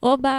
[0.00, 0.30] Oba!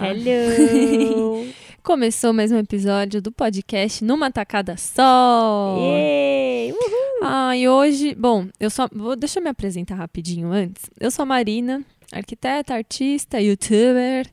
[0.00, 1.52] Hello!
[1.82, 5.76] Começou mais um episódio do podcast Numa Tacada Só!
[5.80, 6.70] Yay!
[6.70, 7.24] Uhul!
[7.24, 10.84] Ah, e hoje, bom, eu só vou, deixa eu me apresentar rapidinho antes.
[11.00, 14.24] Eu sou a Marina, arquiteta, artista, youtuber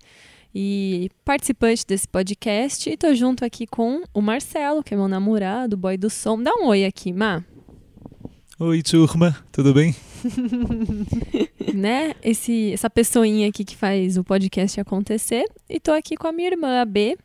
[0.53, 5.75] e participante desse podcast e tô junto aqui com o Marcelo, que é meu namorado,
[5.75, 6.39] boy do som.
[6.39, 7.43] Dá um oi aqui, Má.
[8.59, 9.95] Oi, turma, tudo bem?
[11.73, 12.13] né?
[12.23, 15.45] Esse, essa pessoinha aqui que faz o podcast acontecer.
[15.69, 17.17] E tô aqui com a minha irmã, a B.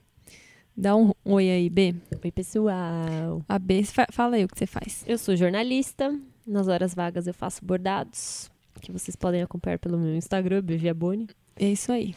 [0.76, 1.94] Dá um oi aí, B.
[2.24, 3.42] Oi, pessoal!
[3.48, 5.04] A B, fa- fala aí o que você faz.
[5.06, 6.16] Eu sou jornalista.
[6.46, 11.28] Nas horas vagas eu faço bordados, que vocês podem acompanhar pelo meu Instagram, Beviaboni.
[11.56, 12.14] É isso aí.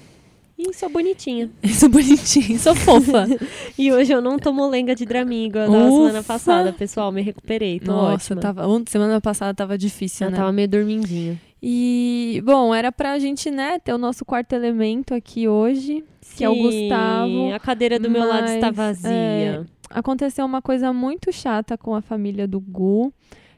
[0.58, 1.50] E sou bonitinha.
[1.74, 3.26] Sou bonitinha, sou fofa.
[3.78, 7.12] E hoje eu não tô molenga de Dramin igual da semana passada, pessoal.
[7.12, 8.42] Me recuperei, tô Nossa, ótima.
[8.42, 10.38] tava, semana passada tava difícil, Eu né?
[10.38, 11.40] tava meio dormindinha.
[11.62, 16.04] E, bom, era pra gente, né, ter o nosso quarto elemento aqui hoje,
[16.36, 17.54] que é o Sim, Gustavo.
[17.54, 19.10] A cadeira do meu lado está mas, vazia.
[19.12, 23.12] é, Aconteceu uma coisa muito chata com a família do Gu.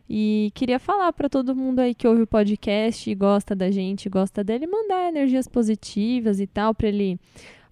[0.09, 4.07] E queria falar pra todo mundo aí que ouve o podcast e gosta da gente,
[4.07, 7.19] gosta dele, mandar energias positivas e tal, pra ele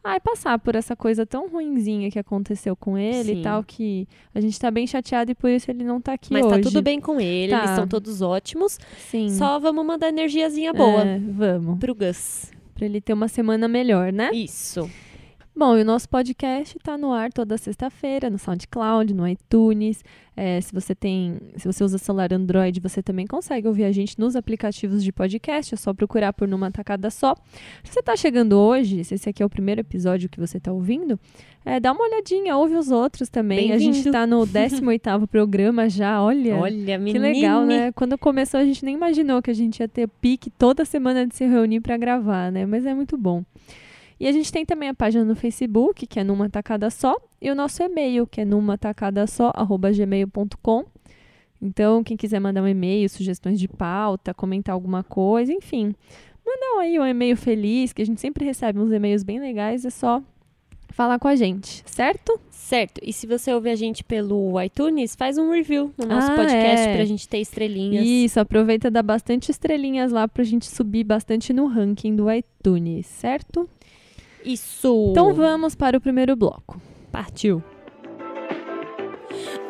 [0.03, 3.39] ai, passar por essa coisa tão ruinzinha que aconteceu com ele Sim.
[3.39, 6.33] e tal, que a gente tá bem chateado e por isso ele não tá aqui
[6.33, 6.55] Mas hoje.
[6.55, 7.59] tá tudo bem com ele, Tá.
[7.59, 8.77] eles são todos ótimos.
[9.09, 9.29] Sim.
[9.29, 11.79] Só vamos mandar energiazinha boa É, vamos.
[11.79, 12.51] pro Gus.
[12.75, 14.31] Pra ele ter uma semana melhor, né?
[14.33, 14.89] Isso.
[15.55, 20.03] Bom, e o nosso podcast está no ar toda sexta-feira, no SoundCloud, no iTunes.
[20.35, 24.19] É, se você tem, se você usa celular Android, você também consegue ouvir a gente
[24.19, 25.75] nos aplicativos de podcast.
[25.75, 27.35] É só procurar por numa tacada só.
[27.83, 30.71] Se você está chegando hoje, se esse aqui é o primeiro episódio que você está
[30.71, 31.19] ouvindo,
[31.63, 33.71] é, dá uma olhadinha, ouve os outros também.
[33.71, 36.55] A gente está no 18º programa já, olha.
[36.55, 37.27] Olha, Que menina.
[37.27, 37.91] legal, né?
[37.91, 41.35] Quando começou, a gente nem imaginou que a gente ia ter pique toda semana de
[41.35, 42.65] se reunir para gravar, né?
[42.65, 43.43] Mas é muito bom.
[44.23, 47.51] E a gente tem também a página no Facebook, que é numa tacada só, e
[47.51, 49.51] o nosso e-mail, que é numa tacada só,
[49.93, 50.85] gmail.com.
[51.61, 55.93] Então, quem quiser mandar um e-mail, sugestões de pauta, comentar alguma coisa, enfim,
[56.45, 59.89] mandar aí um e-mail feliz, que a gente sempre recebe uns e-mails bem legais, é
[59.89, 60.23] só
[60.87, 62.39] falar com a gente, certo?
[62.49, 63.01] Certo.
[63.03, 66.87] E se você ouve a gente pelo iTunes, faz um review no nosso Ah, podcast
[66.87, 66.95] é.
[66.95, 68.05] pra gente ter estrelinhas.
[68.05, 73.05] Isso, aproveita e dá bastante estrelinhas lá pra gente subir bastante no ranking do iTunes,
[73.05, 73.69] certo?
[74.45, 75.09] Isso.
[75.11, 76.79] Então vamos para o primeiro bloco.
[77.11, 77.63] Partiu.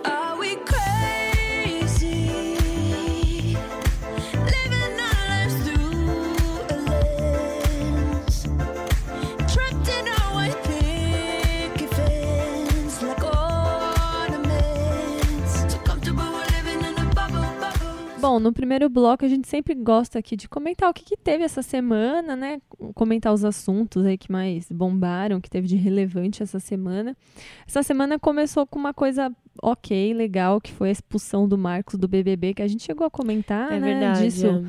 [0.03, 0.12] Are
[18.23, 21.43] Bom, no primeiro bloco a gente sempre gosta aqui de comentar o que, que teve
[21.43, 22.61] essa semana, né?
[22.95, 27.17] Comentar os assuntos aí que mais bombaram, que teve de relevante essa semana.
[27.67, 29.29] Essa semana começou com uma coisa
[29.61, 33.09] ok, legal, que foi a expulsão do Marcos do BBB, que a gente chegou a
[33.09, 33.93] comentar, é né?
[33.93, 34.23] verdade.
[34.23, 34.63] Disso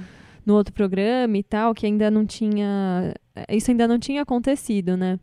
[0.44, 3.14] no outro programa e tal, que ainda não tinha.
[3.48, 5.16] Isso ainda não tinha acontecido, né?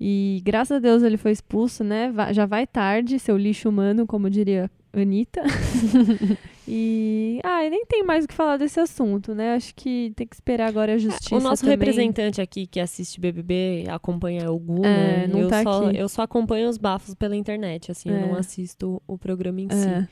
[0.00, 2.10] E graças a Deus ele foi expulso, né?
[2.32, 4.70] Já vai tarde, seu lixo humano, como diria
[5.00, 5.42] Anitta.
[6.66, 7.40] e.
[7.44, 9.54] Ah, nem tem mais o que falar desse assunto, né?
[9.54, 11.34] Acho que tem que esperar agora a justiça.
[11.36, 11.78] O nosso também.
[11.78, 15.26] representante aqui que assiste BBB acompanha o Gu, É, né?
[15.26, 15.96] não eu, tá só, aqui.
[15.98, 18.26] eu só acompanho os bafos pela internet, assim, eu É.
[18.26, 20.08] não assisto o programa em si.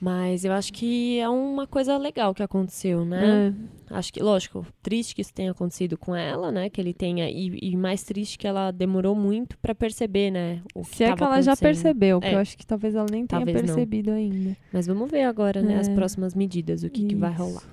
[0.00, 3.48] Mas eu acho que é uma coisa legal que aconteceu, né?
[3.48, 3.80] é.
[3.92, 6.70] Acho que, lógico, triste que isso tenha acontecido com ela, né?
[6.70, 7.28] Que ele tenha.
[7.28, 10.62] E, e mais triste que ela demorou muito pra perceber, né?
[10.74, 12.36] O que Se é que ela já percebeu, porque É.
[12.36, 13.74] eu acho que talvez ela nem tenha Talvez não.
[13.74, 14.56] percebido ainda.
[14.72, 15.76] Mas vamos ver agora, né?
[15.78, 15.94] As É.
[15.94, 17.64] próximas medidas, o que, que vai rolar.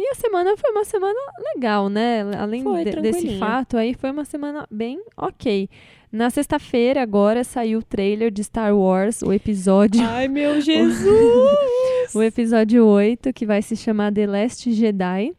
[0.00, 1.18] E a semana foi uma semana
[1.54, 2.20] legal, né?
[2.38, 5.68] Além Foi, de- desse fato aí, foi uma semana bem ok.
[6.10, 12.14] Na sexta-feira, agora, saiu o trailer de Star Wars, o episódio, Ai, meu Jesus!
[12.14, 15.34] o episódio 8, que vai se chamar The Last Jedi.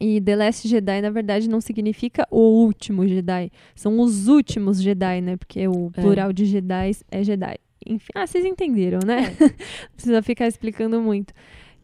[0.00, 3.50] E The Last Jedi, na verdade, não significa o último Jedi.
[3.74, 5.36] São os últimos Jedi, né?
[5.36, 6.00] Porque o É.
[6.00, 7.56] plural de Jedi é Jedi.
[7.86, 9.34] Enfim, ah, vocês entenderam, né?
[9.38, 9.44] É.
[9.44, 9.50] Não
[9.94, 11.34] precisa ficar explicando muito.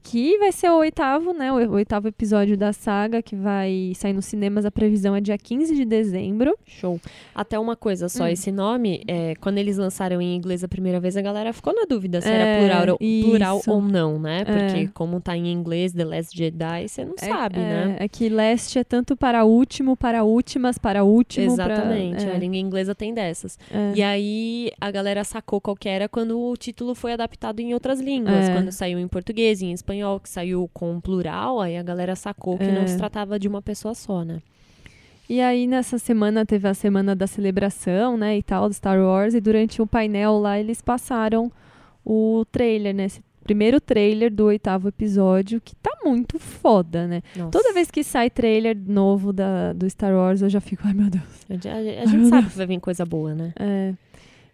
[0.02, 1.52] Que vai ser o oitavo, né?
[1.52, 4.64] O oitavo episódio da saga, que vai sair nos cinemas.
[4.64, 6.56] A previsão é dia 15 de dezembro.
[6.66, 6.98] Show.
[7.34, 8.28] Até uma coisa só, Hum.
[8.28, 11.84] esse nome, é, quando eles lançaram em inglês a primeira vez, a galera ficou na
[11.84, 14.44] dúvida se É, era plural, ou- plural ou não, né?
[14.44, 14.88] Porque É.
[14.94, 17.96] como tá em inglês, The Last Jedi, você não É- sabe, é, né?
[17.98, 21.54] É que last é tanto para último, para últimas, para último.
[21.54, 23.58] pra- Exatamente, é, a língua inglesa tem dessas.
[23.70, 23.92] é.
[23.94, 28.00] E aí a galera sacou qual que era quando o título foi adaptado em outras
[28.00, 28.48] línguas.
[28.48, 28.52] É.
[28.54, 29.87] Quando saiu em português, em espanhol,
[30.22, 32.86] que saiu com plural, aí a galera sacou que não É.
[32.86, 34.38] se tratava de uma pessoa só, né?
[35.28, 39.34] E aí, nessa semana, teve a semana da celebração, né, e tal, do Star Wars.
[39.34, 41.52] E durante o painel lá, eles passaram
[42.04, 43.04] o trailer, né?
[43.04, 47.22] Esse primeiro trailer do oitavo episódio, que tá muito foda, né?
[47.36, 47.50] Nossa.
[47.50, 51.10] Toda vez que sai trailer novo da, do Star Wars, eu já fico, ai meu
[51.10, 51.24] Deus.
[51.66, 53.52] A, a- a gente sabe que vai vir coisa boa, né?
[53.58, 53.92] É.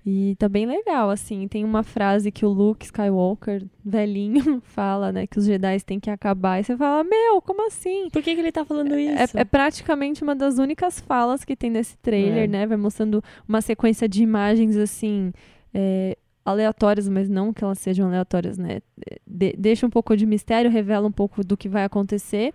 [0.06, 1.48] E tá bem legal, assim.
[1.48, 5.26] Tem uma frase que o Luke Skywalker, velhinho, fala, né?
[5.26, 6.60] Que os Jedi têm que acabar.
[6.60, 8.10] E você fala, meu, como assim?
[8.12, 9.38] Por que, que ele tá falando É, isso?
[9.38, 12.46] é praticamente uma das únicas falas que tem nesse trailer, É.
[12.46, 12.66] né?
[12.66, 15.32] Vai mostrando uma sequência de imagens, assim,
[15.72, 18.80] é, aleatórias, mas não que elas sejam aleatórias, né?
[19.26, 22.52] De- deixa um pouco de mistério, revela um pouco do que vai acontecer.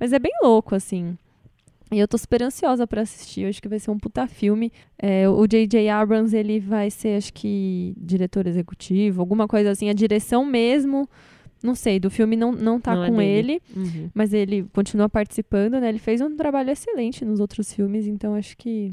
[0.00, 1.16] Mas é bem louco, assim.
[1.90, 3.42] E eu tô super ansiosa pra assistir.
[3.42, 4.70] Eu acho que vai ser um puta filme.
[4.98, 5.88] É, o J.J.
[5.88, 9.88] Abrams, ele vai ser, acho que, diretor executivo, alguma coisa assim.
[9.88, 11.08] A direção mesmo,
[11.62, 13.52] não sei, do filme não, não tá Não é com dele.
[13.74, 13.80] ele.
[13.88, 14.10] Uhum.
[14.14, 15.88] Mas ele continua participando, né?
[15.88, 18.90] Ele fez um trabalho excelente nos outros filmes, então acho que.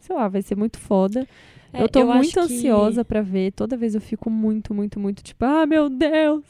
[0.00, 1.26] Sei lá, vai ser muito foda.
[1.72, 3.50] É, eu tô acho muito que- ansiosa pra ver.
[3.52, 6.44] Toda vez eu fico muito, muito, muito tipo, ah, meu Deus!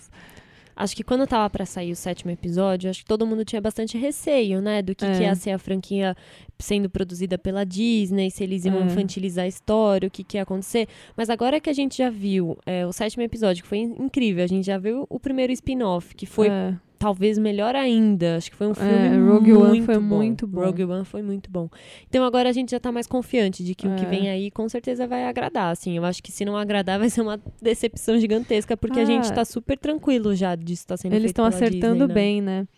[0.78, 3.96] Acho que quando tava pra sair o sétimo episódio, acho que todo mundo tinha bastante
[3.96, 4.82] receio, né?
[4.82, 5.16] Do que, É.
[5.16, 6.14] que ia ser a franquia
[6.58, 8.84] sendo produzida pela Disney, se eles iam É.
[8.84, 10.86] infantilizar a história, o que, que ia acontecer.
[11.16, 14.44] Mas agora que a gente já viu é, o sétimo episódio, que foi in- incrível,
[14.44, 18.36] a gente já viu o primeiro spin-off, que foi É, talvez melhor ainda.
[18.36, 20.02] Acho que foi um filme É, Rogue One muito foi bom.
[20.16, 20.60] muito bom.
[20.64, 21.68] Rogue One foi muito bom.
[22.08, 24.08] Então agora a gente já tá mais confiante de que o que É.
[24.08, 25.96] vem aí com certeza vai agradar, assim.
[25.96, 29.34] Eu acho que se não agradar vai ser uma decepção gigantesca, porque a gente Ah.
[29.34, 32.14] tá super tranquilo já disso estar sendo eles estão acertando Disney, né?
[32.14, 32.68] bem, né?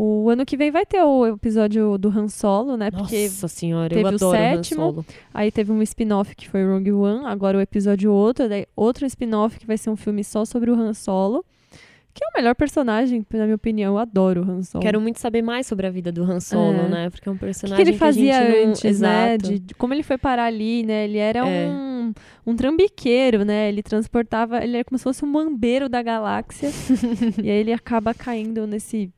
[0.00, 2.88] O ano que vem vai ter o episódio do Han Solo, né?
[2.88, 5.06] Porque Nossa senhora, teve eu o adoro o Han sétimo, Solo.
[5.34, 9.58] aí teve um spin-off que foi Rogue One, agora o episódio outro, daí outro spin-off
[9.58, 11.44] que vai ser um filme só sobre o Han Solo,
[12.14, 13.94] que é o melhor personagem, na minha opinião.
[13.94, 14.82] Eu adoro o Han Solo.
[14.82, 16.88] Quero muito saber mais sobre a vida do Han Solo, É.
[16.88, 17.10] né?
[17.10, 18.70] Porque é um O que, personagem que ele fazia a gente não...
[18.70, 19.38] antes, né?
[19.38, 21.04] De, de como ele foi parar ali, né?
[21.04, 21.68] Ele era É.
[21.68, 22.12] um,
[22.46, 23.68] um trambiqueiro, né?
[23.68, 26.70] Ele transportava, ele era como se fosse um mambeiro da galáxia.
[27.42, 29.10] e aí ele acaba caindo nesse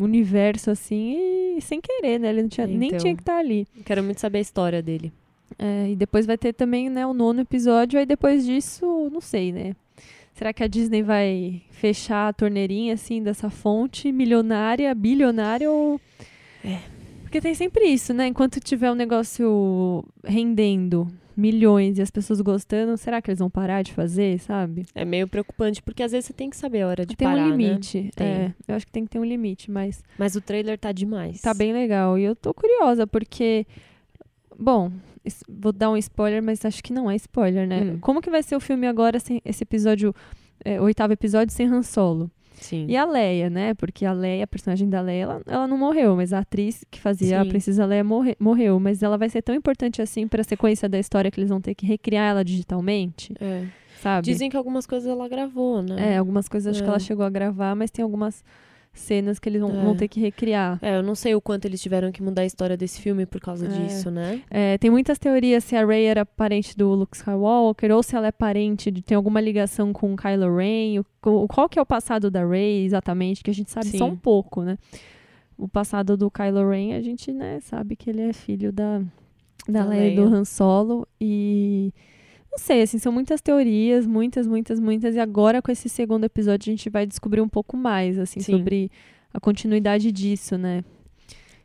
[0.00, 2.28] universo assim e sem querer, né?
[2.28, 2.98] Ele não tinha, nem Então.
[3.00, 3.66] tinha que estar ali.
[3.84, 5.12] Quero muito saber a história dele.
[5.58, 9.52] É, e depois vai ter também, né, o nono episódio, aí depois disso, não sei,
[9.52, 9.74] né?
[10.44, 15.98] Será que a Disney vai fechar a torneirinha, assim, dessa fonte milionária, bilionária ou...
[16.62, 16.80] É.
[17.22, 18.26] Porque tem sempre isso, né?
[18.26, 23.80] Enquanto tiver um negócio rendendo milhões e as pessoas gostando, será que eles vão parar
[23.80, 24.84] de fazer, sabe?
[24.94, 27.46] É meio preocupante, porque às vezes você tem que saber a hora de tem parar,
[27.46, 27.56] um né?
[27.56, 28.10] limite.
[28.14, 28.26] Tem.
[28.26, 31.40] É, eu acho que tem que ter um limite, mas Mas o trailer tá demais.
[31.40, 32.18] Tá bem legal.
[32.18, 33.66] E eu tô curiosa, porque.
[34.58, 34.92] Bom,
[35.48, 37.80] vou dar um spoiler, mas acho que não é spoiler, né?
[37.80, 37.98] Hum.
[38.00, 40.14] Como que vai ser o filme agora, sem esse episódio,
[40.64, 42.30] é, oitavo episódio, sem Han Solo?
[42.60, 42.86] Sim.
[42.88, 43.74] E a Leia, né?
[43.74, 47.00] Porque a Leia, a personagem da Leia, ela, ela não morreu, mas a atriz que
[47.00, 47.48] fazia a Sim.
[47.50, 48.78] Princesa Leia morre- morreu.
[48.78, 51.74] Mas ela vai ser tão importante assim pra sequência da história que eles vão ter
[51.74, 53.66] que recriar ela digitalmente, É.
[54.00, 54.24] sabe?
[54.26, 56.14] Dizem que algumas coisas ela gravou, né?
[56.14, 56.90] É, algumas coisas acho que É.
[56.90, 58.44] ela chegou a gravar, mas tem algumas
[58.94, 59.82] cenas que eles vão, É.
[59.84, 60.78] vão ter que recriar.
[60.80, 63.40] É, eu não sei o quanto eles tiveram que mudar a história desse filme por
[63.40, 63.68] causa É.
[63.68, 64.40] disso, né?
[64.50, 68.28] É, tem muitas teorias se a Rey era parente do Luke Skywalker ou se ela
[68.28, 71.00] é parente de tem alguma ligação com o Kylo Ren.
[71.26, 73.42] O, qual que é o passado da Rey exatamente?
[73.42, 74.12] Que a gente sabe só Sim.
[74.12, 74.78] um pouco, né?
[75.58, 78.98] O passado do Kylo Ren, a gente né, sabe que ele é filho da,
[79.68, 80.22] da, Da Leia e do.
[80.24, 81.06] Han Solo.
[81.20, 81.92] E
[82.56, 85.16] não sei, assim, são muitas teorias, muitas, muitas, muitas.
[85.16, 88.52] E agora com esse segundo episódio a gente vai descobrir um pouco mais, assim, Sim.
[88.52, 88.90] sobre
[89.32, 90.84] a continuidade disso, né?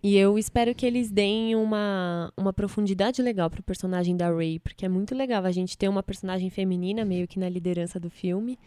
[0.02, 4.86] E eu espero que eles deem uma, uma profundidade legal pro personagem da Rey, porque
[4.86, 8.58] é muito legal a gente ter uma personagem feminina meio que na liderança do filme.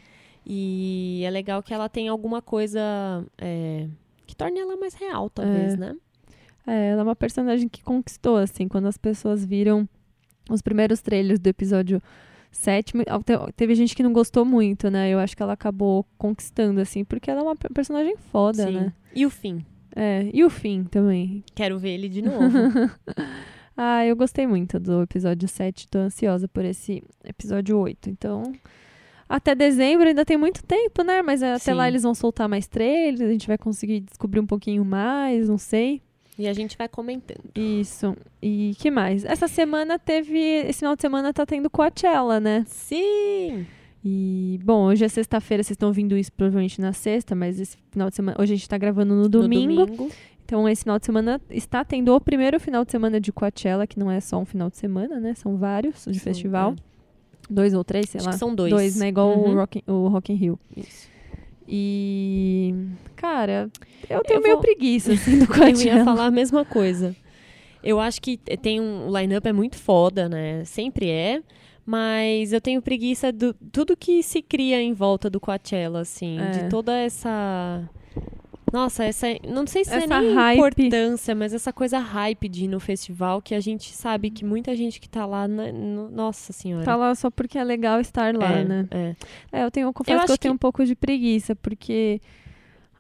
[0.47, 2.81] E é legal que ela tenha alguma coisa
[3.39, 3.89] é,
[4.27, 5.77] que torne ela mais real, talvez, É.
[5.77, 5.97] né?
[6.67, 9.89] É, ela é uma personagem que conquistou, assim, quando as pessoas viram
[10.51, 12.03] os primeiros trailers do episódio
[12.51, 13.03] sétimo.
[13.09, 15.09] ah, te- Teve gente que não gostou muito, né?
[15.11, 18.73] Eu acho que ela acabou conquistando, assim, porque ela é uma pe- personagem foda, Sim.
[18.73, 18.93] né?
[19.15, 19.65] E o fim?
[19.95, 21.45] É, e o fim também.
[21.55, 22.39] Quero ver ele de novo.
[23.75, 28.11] Ah, eu gostei muito do episódio 7, tô ansiosa por esse episódio 8.
[28.11, 28.53] Então,
[29.27, 31.23] até dezembro ainda tem muito tempo, né?
[31.23, 31.73] Mas até Sim.
[31.73, 35.57] lá eles vão soltar mais trailers, a gente vai conseguir descobrir um pouquinho mais, não
[35.57, 36.03] sei.
[36.43, 37.41] E a gente vai comentando.
[37.55, 38.17] Isso.
[38.43, 39.25] E que mais?
[39.25, 40.39] Essa semana teve.
[40.39, 42.65] Esse final de semana tá tendo Coachella, né?
[42.67, 43.67] Sim!
[44.05, 48.11] E, bom, hoje é sexta-feira, vocês estão ouvindo isso provavelmente na sexta, mas esse final
[48.11, 48.37] de semana.
[48.41, 49.73] Hoje a gente tá gravando no domingo.
[49.75, 50.11] No domingo.
[50.45, 53.99] Então, esse final de semana está tendo o primeiro final de semana de Coachella, que
[53.99, 55.35] não é só um final de semana, né?
[55.35, 56.73] São vários de São, festival.
[56.73, 56.93] é.
[57.49, 58.33] Dois ou três, sei Acho lá.
[58.33, 58.71] que são dois.
[58.71, 59.09] Dois, né?
[59.09, 59.55] Igual o, Uhum.
[59.55, 60.59] Rock, o Rock in Rio.
[60.77, 61.09] Isso.
[61.69, 62.75] E.
[63.17, 63.71] Cara,
[64.09, 65.99] eu tenho Eu meio vou- preguiça, assim, do Eu Coachella.
[65.99, 67.15] ia falar a mesma coisa.
[67.83, 70.65] Eu acho que tem um o line-up é muito foda, né?
[70.65, 71.43] Sempre é.
[71.85, 76.51] Mas eu tenho preguiça do tudo que se cria em volta do Coachella, assim, É.
[76.51, 77.83] de toda essa
[78.73, 80.59] nossa, essa não sei se Essa é nem hype.
[80.59, 84.75] importância, mas essa coisa hype de ir no festival que a gente sabe que muita
[84.75, 86.85] gente que tá lá, na- no- nossa senhora.
[86.85, 88.89] Tá lá só porque é legal estar lá, é, né?
[88.91, 89.15] é.
[89.53, 92.21] É, eu tenho, eu confesso acho que eu tenho que- um pouco de preguiça, porque.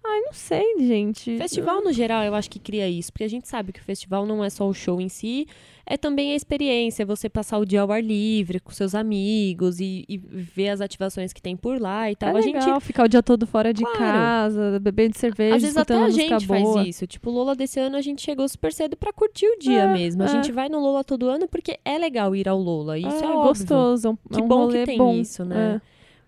[0.04, 1.36] Ai, não sei, gente.
[1.38, 4.26] Festival, no geral, eu acho que cria isso, porque a gente sabe que o festival
[4.26, 5.46] não é só o show em si,
[5.86, 10.04] é também a experiência, você passar o dia ao ar livre com seus amigos e,
[10.08, 12.30] e ver as ativações que tem por lá e tal.
[12.36, 13.98] É a gente legal ficar o dia todo fora de Claro.
[13.98, 16.74] casa, bebendo cerveja, Às vezes até a gente boa.
[16.74, 17.06] faz isso.
[17.06, 19.92] Tipo, o Lola desse ano a gente chegou super cedo pra curtir o dia É,
[19.92, 20.22] mesmo.
[20.22, 20.28] A é.
[20.28, 22.98] gente vai no Lola todo ano porque é legal ir ao Lola.
[22.98, 25.14] Isso é, é gostoso, é um, Que é um bom que tem bom.
[25.14, 25.80] isso, né?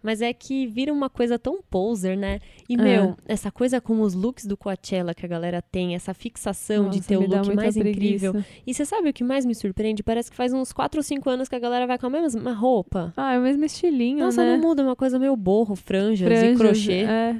[0.05, 2.39] Mas é que vira uma coisa tão poser, né?
[2.69, 2.77] E, É.
[2.77, 6.99] meu, essa coisa com os looks do Coachella que a galera tem, essa fixação de
[6.99, 8.27] Nossa, ter o look mais preguiça.
[8.29, 8.45] incrível.
[8.67, 10.03] E você sabe o que mais me surpreende?
[10.03, 12.53] Parece que faz uns 4 ou 5 anos que a galera vai com a mesma
[12.53, 13.15] roupa.
[13.17, 14.57] Ah, é o mesmo estilinho, Nossa, né?
[14.57, 16.93] não muda, é uma coisa meio borro, franjas, e Franjas, crochê.
[17.05, 17.37] É.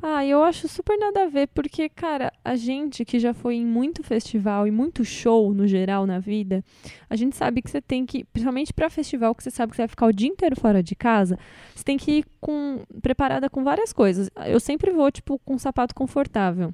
[0.00, 3.66] Ah, eu acho super nada a ver, porque, cara, a gente que já foi em
[3.66, 6.64] muito festival e muito show no geral na vida,
[7.10, 9.82] a gente sabe que você tem que, principalmente pra festival, que você sabe que você
[9.82, 11.36] vai ficar o dia inteiro fora de casa,
[11.74, 14.30] você tem que ir com, preparada com várias coisas.
[14.46, 16.72] Eu sempre vou, tipo, com um sapato confortável.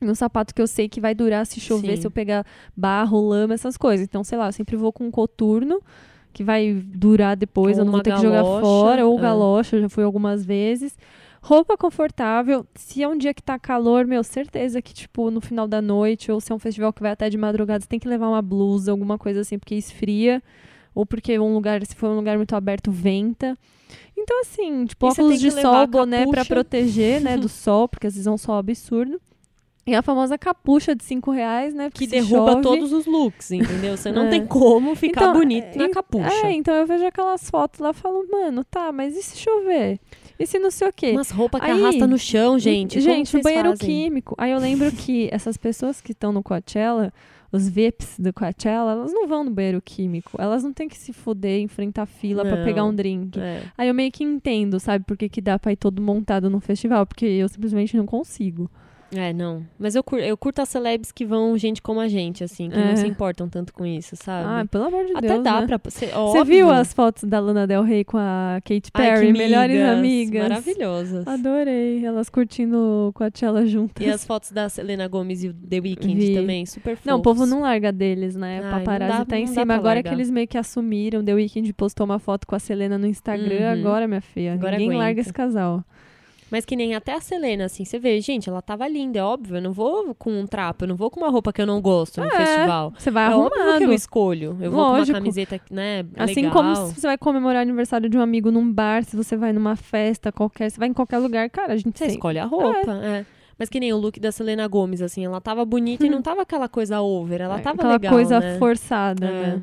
[0.00, 2.02] Um sapato que eu sei que vai durar se chover, Sim.
[2.02, 2.46] se eu pegar
[2.76, 4.06] barro, lama, essas coisas.
[4.06, 5.80] Então, sei lá, eu sempre vou com um coturno,
[6.32, 9.22] que vai durar depois, Ou eu não vou ter que jogar galocha, fora, ou é.
[9.22, 10.96] galocha, eu já fui algumas vezes.
[11.40, 12.66] Roupa confortável.
[12.74, 16.30] Se é um dia que tá calor, meu, certeza que, tipo, no final da noite,
[16.32, 18.42] ou se é um festival que vai até de madrugada, você tem que levar uma
[18.42, 20.42] blusa, alguma coisa assim, porque esfria.
[20.94, 23.56] Ou porque um lugar, se for um lugar muito aberto, venta.
[24.16, 26.54] Então, assim, tipo, E óculos de sol, boné pra capucha.
[26.54, 29.20] proteger, né, do sol, porque às vezes é um sol absurdo.
[29.86, 31.88] E a famosa capucha de 5 reais, né?
[31.90, 33.96] Que derruba chove- todos os looks, entendeu?
[33.96, 34.28] Você não É.
[34.30, 36.46] tem como ficar Então, bonito na é, capucha.
[36.46, 39.98] É, então eu vejo aquelas fotos lá e falo, mano, tá, mas e se chover?
[40.38, 41.10] E se não sei o quê?
[41.12, 43.00] Umas roupas que Aí- arrasta no chão, gente.
[43.00, 43.86] Gente, vocês banheiro fazem?
[43.88, 44.34] químico.
[44.38, 47.12] Aí eu lembro que essas pessoas que estão no Coachella,
[47.50, 50.40] os VIPs do Coachella, elas não vão no banheiro químico.
[50.40, 52.64] Elas não têm que se fuder, enfrentar fila pra Não.
[52.64, 53.38] pegar um drink.
[53.40, 53.62] É.
[53.76, 56.60] Aí eu meio que entendo, sabe, por que, que dá pra ir todo montado no
[56.60, 58.70] festival, porque eu simplesmente não consigo.
[59.14, 59.64] É, não.
[59.78, 62.76] Mas eu, cur- eu curto as celebs que vão gente como a gente, assim, que
[62.78, 62.84] É.
[62.88, 64.46] não se importam tanto com isso, sabe?
[64.46, 65.42] Ah, pelo amor de Até Deus.
[65.44, 65.66] dá né?
[65.66, 65.80] pra.
[65.90, 69.82] Você viu as fotos da Lana Del Rey com a Katy Ai, Perry, que melhores
[69.82, 70.42] amigas?
[70.42, 71.26] Maravilhosas.
[71.26, 74.06] Adorei, elas curtindo o Coachella juntas.
[74.06, 76.34] E as fotos da Selena Gomez e o The Weeknd Vi.
[76.34, 77.06] também, super fofos.
[77.10, 78.60] Não, o povo não larga deles, né?
[78.62, 79.74] Ai, paparazzi dá- tá em cima.
[79.74, 83.06] Agora que eles meio que assumiram, The Weeknd postou uma foto com a Selena no
[83.06, 83.80] Instagram, Uhum.
[83.80, 85.02] agora, minha filha, Agora ninguém aguenta.
[85.04, 85.82] larga esse casal.
[86.50, 89.56] Mas que nem até a Selena, assim, você vê, gente, ela tava linda, é óbvio.
[89.56, 91.80] Eu não vou com um trapo, eu não vou com uma roupa que eu não
[91.80, 92.92] gosto no É, festival.
[92.98, 94.56] Você vai é óbvio que eu escolho.
[94.60, 95.10] Eu vou com Lógico.
[95.16, 96.52] uma camiseta, né, Assim legal.
[96.52, 99.52] como se você vai comemorar o aniversário de um amigo num bar, se você vai
[99.52, 102.14] numa festa qualquer, você vai em qualquer lugar, cara, a gente Você sempre...
[102.14, 103.26] escolhe a roupa, é.
[103.58, 106.42] Mas que nem o look da Selena Gomes, assim, ela tava bonita e não tava
[106.42, 108.56] aquela coisa over, ela tava Aquela legal, coisa né?
[108.58, 109.30] forçada, É.
[109.56, 109.62] né?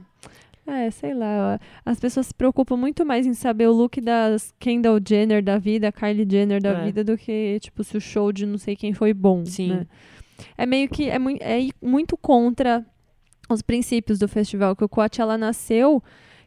[0.68, 1.60] É, sei lá.
[1.86, 5.92] As pessoas se preocupam muito mais em saber o look das Kendall Jenner da vida,
[5.92, 6.86] Kylie Jenner da É.
[6.86, 9.46] vida, do que, tipo, se o show de não sei quem foi bom.
[9.46, 9.70] Sim.
[9.76, 9.88] né?
[10.58, 11.08] É meio que.
[11.10, 12.84] É, mui- é muito contra
[13.50, 16.02] os princípios do festival, que o Coachella nasceu.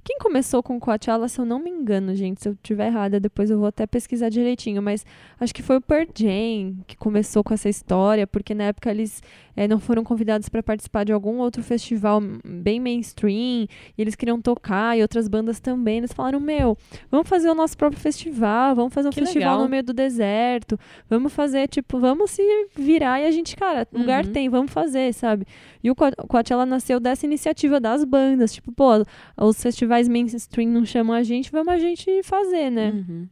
[0.09, 3.21] Quem começou com o Coachella, se eu não me engano, gente, se eu estiver errada,
[3.21, 5.05] depois eu vou até pesquisar direitinho, mas
[5.39, 9.23] acho que foi o Pearl Jam que começou com essa história, porque na época eles
[9.55, 14.41] eh, não foram convidados para participar de algum outro festival bem mainstream, e eles queriam
[14.41, 15.99] tocar, e outras bandas também.
[15.99, 16.75] Eles falaram: Meu,
[17.11, 19.63] vamos fazer o nosso próprio festival, vamos fazer um Que festival legal.
[19.65, 22.43] no meio do deserto, vamos fazer, tipo, vamos se
[22.75, 24.33] virar e a gente, cara, lugar Uhum.
[24.33, 25.45] tem, vamos fazer, sabe?
[25.85, 29.05] E o Coachella nasceu dessa iniciativa das bandas, tipo, pô,
[29.37, 32.91] os festivais mainstream não chamam a gente, vamos a gente fazer, né?
[32.91, 33.27] Uhum.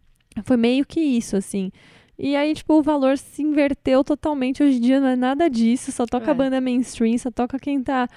[0.44, 1.70] Foi meio que isso, assim.
[2.18, 4.62] E aí, tipo, o valor se inverteu totalmente.
[4.62, 5.92] Hoje em dia não é nada disso.
[5.92, 6.35] Só toca É.
[6.35, 8.08] banda mainstream, só toca quem tá,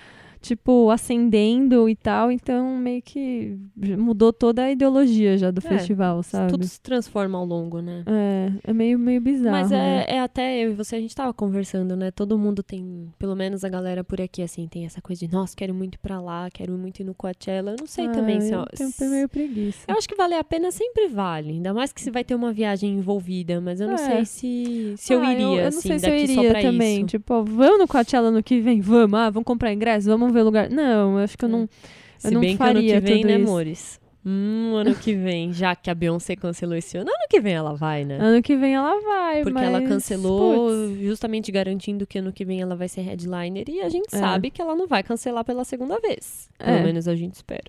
[0.42, 2.32] tipo, ascendendo e tal.
[2.32, 3.58] Então, meio que
[3.98, 6.52] mudou toda a ideologia já do É, festival, sabe?
[6.52, 8.04] Tudo se transforma ao longo, né?
[8.06, 9.52] É, é meio, meio bizarro.
[9.58, 10.06] Mas né?
[10.08, 12.12] é, é até eu e você, a gente tava conversando, né?
[12.12, 15.56] Todo mundo tem, pelo menos a galera por aqui, assim, tem essa coisa de, nossa,
[15.56, 17.72] quero muito ir pra lá, quero muito ir no Coachella.
[17.72, 18.42] Eu não sei também Ah,
[18.74, 18.84] se...
[18.84, 19.80] eu tenho meio preguiça.
[19.88, 22.52] Eu acho que valer a pena sempre vale, ainda mais que se vai ter uma
[22.54, 23.98] viagem envolvida, mas eu não É.
[23.98, 26.98] sei se, se eu Ah, iria, eu, eu não assim, sei se eu iria também.
[27.00, 27.08] isso.
[27.08, 28.82] Tipo, ó, vamos no Coachella no que vem?
[28.82, 29.20] Vamos.
[29.20, 30.08] Ah, vamos comprar ingresso?
[30.10, 30.70] Vamos ver lugar?
[30.70, 31.52] Não, eu acho que eu É.
[31.52, 31.70] não...
[32.18, 33.44] Se não bem que ano faria que vem, né, isso.
[33.50, 34.00] amores?
[34.26, 37.74] Hum, ano que vem, já que a Beyoncé cancelou esse ano, ano que vem ela
[37.74, 38.18] vai, né?
[38.20, 42.44] Ano que vem ela vai, Porque mas, ela cancelou, putz, justamente garantindo que ano que
[42.44, 43.64] vem ela vai ser headliner.
[43.70, 44.18] E a gente É.
[44.20, 46.50] sabe que ela não vai cancelar pela segunda vez.
[46.58, 46.84] Pelo É.
[46.84, 47.64] menos a gente espera.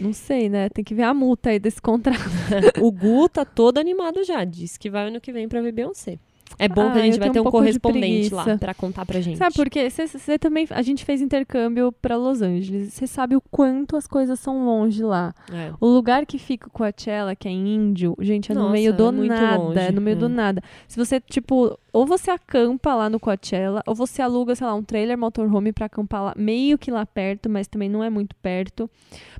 [0.00, 0.70] não sei, né?
[0.70, 2.18] Tem que ver a multa aí desse contrato.
[2.82, 4.42] o Gu tá todo animado já.
[4.44, 6.18] Disse que vai ano que vem pra ver Beyoncé.
[6.58, 9.04] É bom que Ah, a gente eu vai ter um um correspondente lá pra contar
[9.06, 9.36] pra gente.
[9.38, 9.88] Sabe por quê?
[9.90, 10.66] Você também.
[10.70, 12.92] A gente fez intercâmbio pra Los Angeles.
[12.92, 15.34] Você sabe o quanto as coisas são longe lá.
[15.52, 15.72] É.
[15.80, 18.92] O lugar que fica o Coachella, que é em Índio, gente, é no Nossa, meio
[18.92, 19.58] do é nada.
[19.58, 20.20] longe, É no meio é.
[20.20, 20.62] do nada.
[20.86, 24.82] Se você, tipo, ou você acampa lá no Coachella, ou você aluga, sei lá, um
[24.82, 28.88] trailer motorhome pra acampar lá, meio que lá perto, mas também não é muito perto.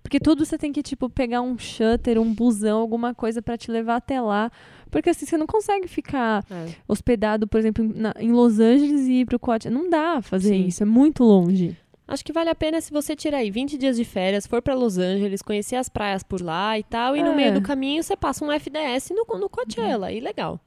[0.02, 3.70] Porque tudo você tem que, tipo, pegar um shutter, um busão, alguma coisa pra te
[3.70, 4.50] levar até lá.
[4.92, 6.66] Porque assim, você não consegue ficar É.
[6.86, 9.74] hospedado, por exemplo, na- em Los Angeles e ir pro Coachella.
[9.74, 10.66] Não dá fazer Sim.
[10.66, 11.76] isso, é muito longe.
[12.06, 14.74] Acho que vale a pena se você tirar aí 20 dias de férias, for pra
[14.74, 17.24] Los Angeles, conhecer as praias por lá e tal, e É.
[17.24, 20.60] no meio do caminho você passa um FDS no, no Coachella, aí legal.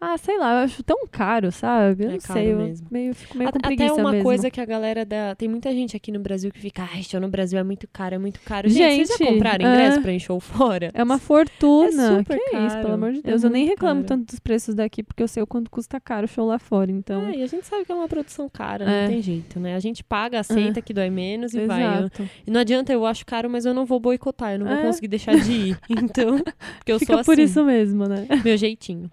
[0.00, 2.04] Ah, sei lá, eu acho tão caro, sabe?
[2.04, 2.86] Eu É não caro sei, eu mesmo.
[2.90, 4.24] meio, fico meio com Até preguiça uma mesmo.
[4.24, 5.34] coisa que a galera da.
[5.34, 8.16] Tem muita gente aqui no Brasil que fica, ai, show no Brasil é muito caro,
[8.16, 8.68] é muito caro.
[8.68, 10.02] Gente, vocês já Gente, compraram ingresso é.
[10.02, 10.90] pra show fora?
[10.92, 12.04] É uma fortuna.
[12.14, 12.82] É super que isso, caro.
[12.82, 13.44] pelo amor de É Deus.
[13.44, 14.06] eu nem reclamo caro.
[14.08, 16.90] tanto dos preços daqui, porque eu sei o quanto custa caro o show lá fora.
[16.90, 19.02] Então, É, e a gente sabe que é uma produção cara, É.
[19.02, 19.74] não tem jeito, né?
[19.74, 21.82] A gente paga, aceita que dói menos e vai.
[21.82, 22.28] Eu- exato.
[22.46, 24.82] E não adianta, eu acho caro, mas eu não vou boicotar, eu não vou É.
[24.82, 25.78] conseguir deixar de ir.
[25.88, 26.36] Então,
[26.78, 28.26] porque eu Fica sou assim, por isso mesmo, né?
[28.44, 29.10] meu jeitinho.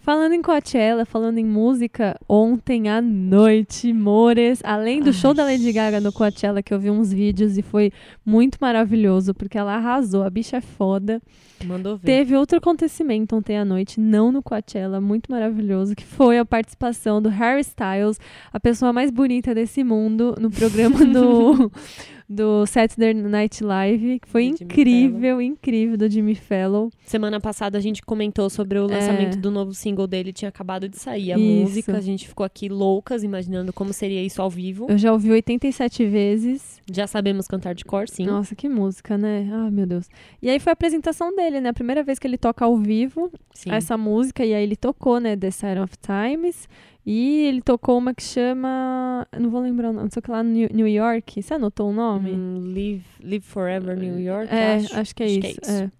[0.00, 5.70] Falando em Coachella, falando em música, ontem à noite, Mores, além do show da Lady
[5.70, 7.92] Gaga no Coachella, que eu vi uns vídeos e foi
[8.24, 11.20] muito maravilhoso, porque ela arrasou, a bicha é foda.
[11.64, 12.06] Mandou ver.
[12.06, 17.20] Teve outro acontecimento ontem à noite, não no Coachella, muito maravilhoso, que foi a participação
[17.20, 18.18] do Harry Styles,
[18.50, 21.70] a pessoa mais bonita desse mundo, no programa do,
[22.28, 26.90] do Saturday Night Live, que foi incrível, incrível, do Jimmy Fallon.
[27.06, 30.98] Semana passada a gente comentou sobre o lançamento do novo single dele, tinha acabado de
[30.98, 31.40] sair a É.
[31.40, 31.62] Isso.
[31.62, 31.96] música.
[31.96, 34.86] A gente ficou aqui loucas, imaginando como seria isso ao vivo.
[34.90, 36.80] Eu já ouvi 87 vezes.
[36.90, 38.26] Já sabemos cantar de cor, sim.
[38.26, 39.48] Nossa, que música, né?
[39.52, 40.06] Ah, meu Deus.
[40.42, 41.70] E aí foi a apresentação dele, né?
[41.70, 43.70] A primeira vez que ele toca ao vivo sim.
[43.70, 45.34] essa música, e aí ele tocou, né?
[45.36, 46.68] The Sign of Times.
[47.10, 49.26] E ele tocou uma que chama.
[49.40, 51.42] Não vou lembrar o nome, não sei o que lá, New New York.
[51.42, 52.32] Você anotou o nome?
[52.32, 55.14] Hum, Live, Live Forever New York, é, acho.
[55.14, 55.60] que é Acho isso.
[55.62, 55.90] que é é.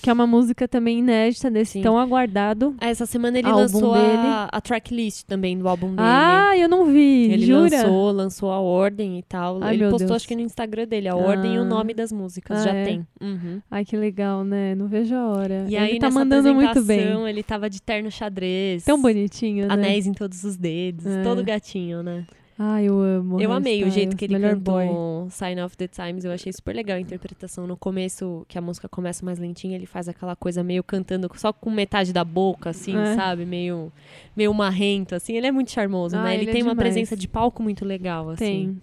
[0.00, 1.82] Que é uma música também inédita desse Sim.
[1.82, 2.74] tão aguardado.
[2.80, 6.00] Ah, essa semana ele lançou a, a tracklist também do álbum dele.
[6.00, 7.32] Ah, eu não vi.
[7.32, 7.62] Ele Jura?
[7.82, 9.58] lançou, lançou a ordem e tal.
[9.62, 10.12] Ai, ele postou, Deus.
[10.12, 11.64] acho que no Instagram dele, a ordem e o Ah.
[11.64, 12.60] nome das músicas.
[12.60, 12.84] Ah, já é?
[12.84, 13.06] tem.
[13.20, 13.60] Uhum.
[13.70, 14.74] Ai, que legal, né?
[14.74, 15.64] Não vejo a hora.
[15.68, 17.28] E ele aí, tá mandando muito bem.
[17.28, 18.84] ele tava de terno xadrez.
[18.84, 19.74] Tão bonitinho, né?
[19.74, 21.06] Anéis em todos os dedos.
[21.06, 21.22] É.
[21.22, 22.24] Todo gatinho, né?
[22.60, 23.40] Ai, eu amo.
[23.40, 25.30] eu amei o jeito Styles, que ele cantou boy.
[25.30, 26.24] Sign of the Times.
[26.24, 27.66] Eu achei super legal a interpretação.
[27.68, 31.52] No começo, que a música começa mais lentinha, ele faz aquela coisa meio cantando só
[31.52, 33.14] com metade da boca, assim, É.
[33.14, 33.44] sabe?
[33.46, 33.92] Meio,
[34.36, 35.36] meio marrento, assim.
[35.36, 36.34] Ele é muito charmoso, Ah, né?
[36.34, 36.88] Ele, ele é tem uma demais.
[36.92, 38.76] presença de palco muito legal, assim.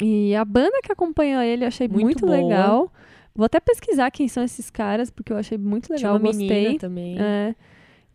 [0.00, 0.08] Tem.
[0.08, 2.92] E a banda que acompanha ele eu achei Muito muito, legal.
[3.34, 6.52] Vou até pesquisar quem são esses caras, porque eu achei muito Tinha legal, uma menina
[6.54, 6.78] gostei.
[6.78, 7.16] também.
[7.20, 7.54] É.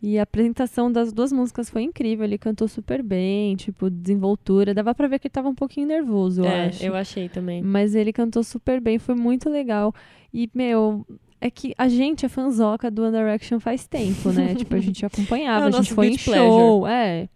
[0.00, 2.24] E a apresentação das duas músicas foi incrível.
[2.24, 4.72] Ele cantou super bem, tipo, desenvoltura.
[4.72, 6.84] Dava pra ver que ele tava um pouquinho nervoso, eu É, acho.
[6.84, 7.62] eu achei também.
[7.62, 9.92] Mas ele cantou super bem, foi muito legal.
[10.32, 11.04] E, meu,
[11.40, 14.54] é que a gente é fanzoca do One Direction faz tempo, né?
[14.56, 16.86] tipo, a gente acompanhava, É a gente foi em guilty show.
[16.86, 17.28] É.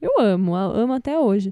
[0.00, 1.50] Eu amo, eu amo até hoje.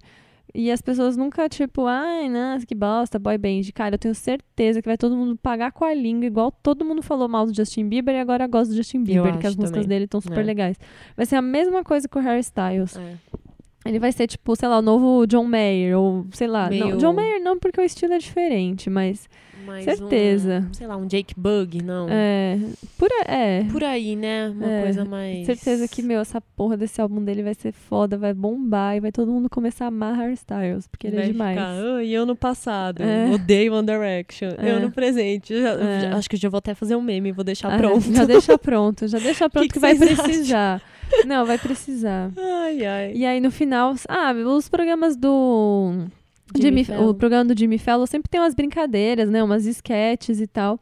[0.55, 3.63] E as pessoas nunca, tipo, ai, nossa, que bosta, boy band.
[3.75, 7.03] Cara, eu tenho certeza que vai todo mundo pagar com a língua, igual todo mundo
[7.03, 9.71] falou mal do Justin Bieber e agora gosta do Justin Bieber, que acho as músicas
[9.85, 9.89] também.
[9.89, 10.43] dele estão super É.
[10.43, 10.77] legais.
[11.17, 12.97] Vai ser a mesma coisa com o Harry Styles.
[12.99, 13.15] É.
[13.87, 16.65] Ele vai ser, tipo, sei lá, o novo John Mayer, ou sei lá.
[16.65, 19.29] Não, Meio- John Mayer não, porque o estilo é diferente, mas
[19.85, 20.67] Certeza.
[20.69, 22.07] Um, sei lá, um Jake Bug, não.
[22.11, 22.59] é.
[22.99, 23.65] Por, é.
[23.71, 24.49] Por aí, né?
[24.51, 25.47] Uma É, coisa mais.
[25.47, 29.13] Certeza que, meu, essa porra desse álbum dele vai ser foda, vai bombar e vai
[29.13, 31.59] todo mundo começar a amar Harry Styles, porque ele Vai é demais.
[31.59, 33.31] Ficar, "Ah, e eu no passado, É.
[33.33, 34.51] odeio One Direction.
[34.59, 34.71] É.
[34.73, 35.59] Eu no presente.
[35.61, 36.01] Já- É.
[36.01, 38.13] já- acho que eu já vou até fazer um meme, vou deixar Ah, pronto.
[38.13, 40.81] Já deixa pronto, já deixa pronto que, que vai vocês precisar.
[41.27, 42.31] Não, vai precisar.
[42.37, 43.13] Ai, ai.
[43.15, 46.07] E aí no final, ah, os programas do
[46.61, 50.47] Jimmy Jimmy, o programa do Jimmy Fallon sempre tem umas brincadeiras, né, umas sketches e
[50.47, 50.79] tal.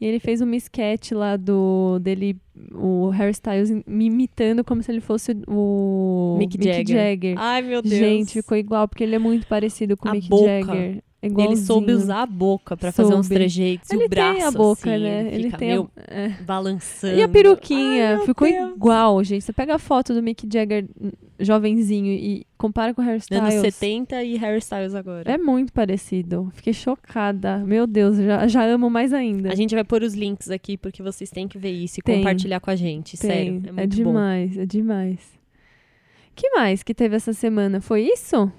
[0.00, 2.36] E ele fez uma sketch lá do dele,
[2.72, 6.96] o Harry Styles me imitando como se ele fosse o Mick Jagger.
[6.96, 7.34] Jagger.
[7.36, 7.94] Ai, meu Deus.
[7.94, 10.46] Gente, ficou igual, porque ele é muito parecido com o Mick boca.
[10.46, 11.02] Jagger.
[11.20, 13.90] É Ele soube usar a boca pra fazer uns trejeitos.
[13.90, 15.20] e Ele o braço, tem a boca, assim, né?
[15.26, 16.14] Ele, Ele fica tem meio a...
[16.14, 16.28] é.
[16.42, 17.16] balançando.
[17.16, 18.76] E a peruquinha Ai, ficou Deus.
[18.76, 19.42] igual, gente.
[19.42, 20.86] Você pega a foto do Mick Jagger
[21.40, 23.74] jovenzinho e compara com o Harry Anos Styles.
[23.74, 25.28] 70 e Harry Styles agora.
[25.28, 26.52] É muito parecido.
[26.54, 27.58] Fiquei chocada.
[27.58, 29.50] Meu Deus, já, já amo mais ainda.
[29.50, 32.18] A gente vai pôr os links aqui porque vocês têm que ver isso e Tem.
[32.18, 33.18] compartilhar com a gente.
[33.18, 33.28] Tem.
[33.30, 33.62] Sério.
[33.66, 34.04] É É, muito bom.
[34.04, 35.18] demais, é demais.
[36.36, 37.80] que mais que teve essa semana?
[37.80, 38.52] Foi isso?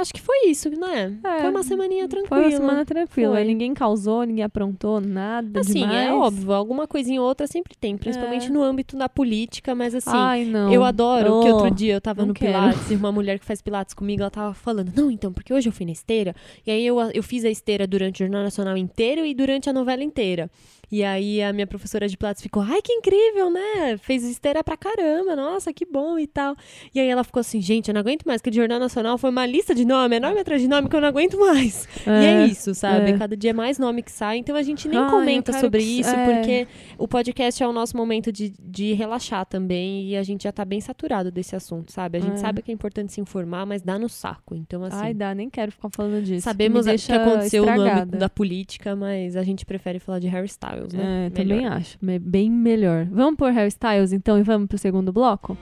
[0.00, 1.16] Acho que foi isso, né?
[1.24, 1.40] É.
[1.40, 2.42] Foi uma semaninha tranquila.
[2.42, 3.34] Foi uma semana tranquila.
[3.34, 3.44] Foi.
[3.44, 6.08] Ninguém causou, ninguém aprontou nada Assim, demais.
[6.08, 8.50] é óbvio, alguma coisinha ou outra sempre tem, principalmente É.
[8.50, 10.72] no âmbito da política, mas assim, Ai, não.
[10.72, 12.52] eu adoro que Oh, outro dia eu tava no quero.
[12.52, 15.68] Pilates e uma mulher que faz Pilates comigo, ela tava falando, não, então, porque hoje
[15.68, 16.34] eu fui na esteira,
[16.66, 19.72] e aí eu, eu fiz a esteira durante o Jornal Nacional inteiro e durante a
[19.72, 20.50] novela inteira.
[20.90, 23.96] E aí a minha professora de Pilates ficou, ai, que incrível, né?
[23.98, 26.54] Fez esteira pra caramba, nossa, que bom e tal.
[26.94, 29.30] E aí ela ficou assim, gente, eu não aguento mais, que o Jornal Nacional foi
[29.30, 31.88] uma lista de nome, enorme atrás de nome, que eu não aguento mais.
[32.06, 33.10] E é isso, sabe?
[33.10, 33.18] é.
[33.18, 36.00] Cada dia é mais nome que sai, então a gente nem Ai, comenta sobre que-
[36.00, 36.24] isso, é.
[36.36, 36.68] porque
[36.98, 40.64] o podcast é o nosso momento de, de relaxar também e a gente já tá
[40.64, 42.18] bem saturado desse assunto, sabe?
[42.18, 42.36] A gente É.
[42.36, 44.54] sabe que é importante se informar, mas dá no saco.
[44.54, 46.42] Então, assim, Ai, dá, nem quero ficar falando disso.
[46.44, 48.02] sabemos o que aconteceu no estragada.
[48.02, 51.26] âmbito da política, mas a gente prefere falar de Harry Styles, né?
[51.26, 51.98] É, também acho.
[52.20, 53.06] Bem melhor.
[53.10, 55.56] Vamos por Harry Styles, então, e vamos pro segundo bloco?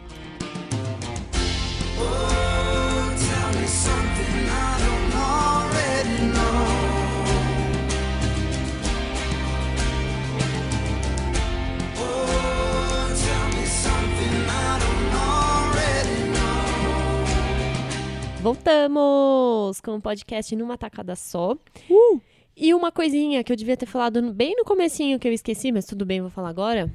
[18.44, 21.52] Voltamos com o podcast numa tacada só.
[21.88, 22.20] Uh!
[22.56, 25.86] E uma coisinha que eu devia ter falado bem no comecinho que eu esqueci, mas
[25.86, 26.90] tudo bem, vou falar agora.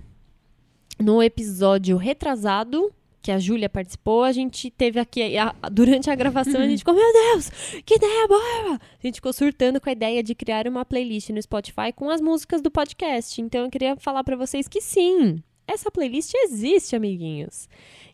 [0.97, 6.61] No episódio retrasado, que a Júlia participou, a gente teve aqui, a- durante a gravação,
[6.61, 7.49] a gente ficou, meu Deus,
[7.85, 8.75] que ideia boa!
[8.75, 12.21] A gente ficou surtando com a ideia de criar uma playlist no Spotify com as
[12.21, 13.41] músicas do podcast.
[13.41, 17.67] Então eu queria falar pra vocês que sim, essa playlist existe, amiguinhos.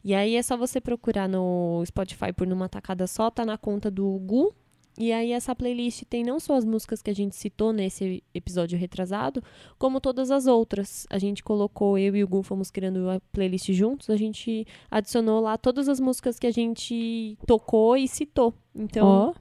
[0.03, 3.89] E aí é só você procurar no Spotify por numa tacada só, tá na conta
[3.91, 4.53] do Gu.
[4.97, 8.77] E aí essa playlist tem não só as músicas que a gente citou nesse episódio
[8.77, 9.43] retrasado,
[9.77, 11.05] como todas as outras.
[11.09, 15.41] A gente colocou, eu e o Gu fomos criando a playlist juntos, a gente adicionou
[15.41, 18.53] lá todas as músicas que a gente tocou e citou.
[18.73, 19.33] Então, Ó,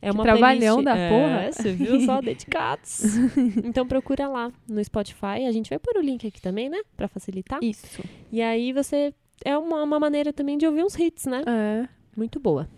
[0.00, 0.84] é uma trabalhão playlist...
[0.84, 1.52] da é, porra.
[1.52, 3.02] Você viu só dedicados.
[3.64, 5.46] então procura lá no Spotify.
[5.46, 6.80] A gente vai pôr o link aqui também, né?
[6.96, 7.60] Pra facilitar.
[7.62, 8.02] isso.
[8.30, 9.12] E aí você.
[9.44, 11.42] É uma, uma maneira também de ouvir uns hits, né?
[11.46, 11.88] É.
[12.16, 12.68] Muito boa.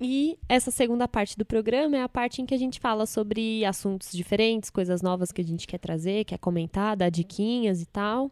[0.00, 3.64] E essa segunda parte do programa é a parte em que a gente fala sobre
[3.64, 8.30] assuntos diferentes, coisas novas que a gente quer trazer, quer comentar, dar diquinhas e tal.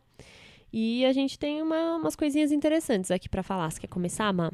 [0.72, 3.70] E a gente tem uma- umas coisinhas interessantes aqui pra falar.
[3.70, 4.50] Você quer começar, Má?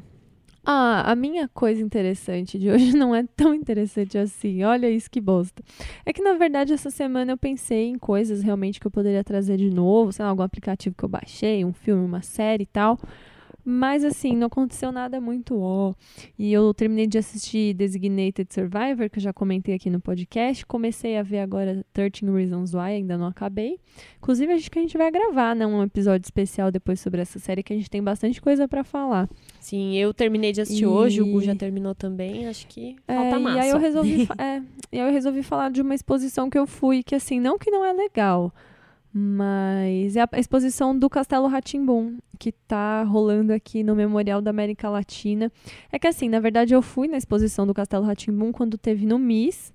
[0.65, 4.63] Ah, a minha coisa interessante de hoje não é tão interessante assim.
[4.63, 5.63] Olha isso que bosta.
[6.05, 9.57] É que, na verdade, essa semana eu pensei em coisas realmente que eu poderia trazer
[9.57, 12.99] de novo, sei lá, algum aplicativo que eu baixei, um filme, uma série e tal.
[13.69, 15.93] Mas, assim, não aconteceu nada muito ó.
[16.37, 20.65] E eu terminei de assistir Designated Survivor, que eu já comentei aqui no podcast.
[20.65, 23.79] Comecei a ver agora 13 Reasons Why, ainda não acabei.
[24.17, 27.61] Inclusive, acho que a gente vai gravar, né, um episódio especial depois sobre essa série,
[27.61, 29.29] que a gente tem bastante coisa pra falar.
[29.59, 32.47] Sim, eu terminei de assistir E- hoje, o Gu já terminou também.
[32.47, 33.57] Acho que falta É, massa.
[33.57, 36.65] E aí eu resolvi, é, e aí eu resolvi falar de uma exposição que eu
[36.65, 38.51] fui, que assim, não que não é legal,
[39.13, 44.89] mas é a exposição do Castelo Ratimbum, que tá rolando aqui no Memorial da América
[44.89, 45.51] Latina.
[45.91, 49.17] É que assim, na verdade eu fui na exposição do Castelo Ratimbum quando teve no
[49.17, 49.73] MIS,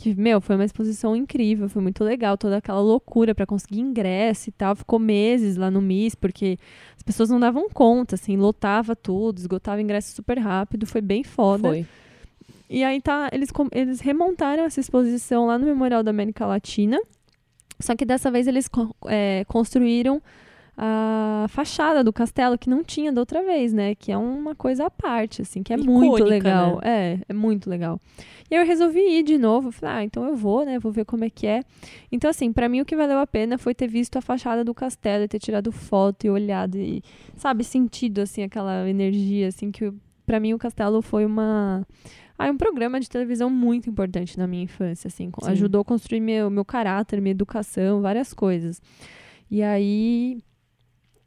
[0.00, 4.48] que, meu, foi uma exposição incrível, foi muito legal, toda aquela loucura para conseguir ingresso
[4.48, 4.74] e tal.
[4.74, 6.56] Ficou meses lá no MIS, porque
[6.96, 11.68] as pessoas não davam conta, assim, lotava tudo, esgotava ingresso super rápido, foi bem foda.
[11.68, 11.86] Foi.
[12.70, 16.98] E aí tá, eles, eles remontaram essa exposição lá no Memorial da América Latina.
[17.80, 18.68] Só que dessa vez eles
[19.06, 20.22] é, construíram
[20.82, 23.94] a fachada do castelo que não tinha da outra vez, né?
[23.94, 26.76] Que é uma coisa à parte, assim, que é muito Icônica, legal.
[26.76, 26.80] né?
[26.84, 28.00] É, é muito legal.
[28.50, 29.70] E aí eu resolvi ir de novo.
[29.70, 30.78] Falei, ah, então eu vou, né?
[30.78, 31.62] Vou ver como é que é.
[32.10, 34.72] Então, assim, pra mim o que valeu a pena foi ter visto a fachada do
[34.72, 37.02] castelo e ter tirado foto e olhado e,
[37.36, 39.92] sabe, sentido, assim, aquela energia, assim, que
[40.24, 41.86] pra mim o castelo foi uma.
[42.40, 45.30] É um programa de televisão muito importante na minha infância, assim.
[45.42, 45.50] Sim.
[45.50, 48.80] Ajudou a construir meu, meu caráter, minha educação, várias coisas.
[49.50, 50.38] E aí,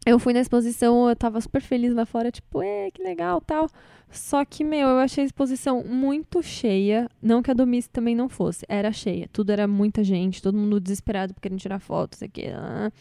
[0.06, 3.70] eu fui na exposição, eu tava super feliz lá fora, tipo, é, que legal, tal.
[4.10, 7.10] Só que, meu, eu achei a exposição muito cheia.
[7.22, 9.28] Não que a do Miss também não fosse, era cheia.
[9.32, 12.48] Tudo era muita gente, todo mundo desesperado por querendo tirar fotos, aqui.
[12.48, 12.92] Ah.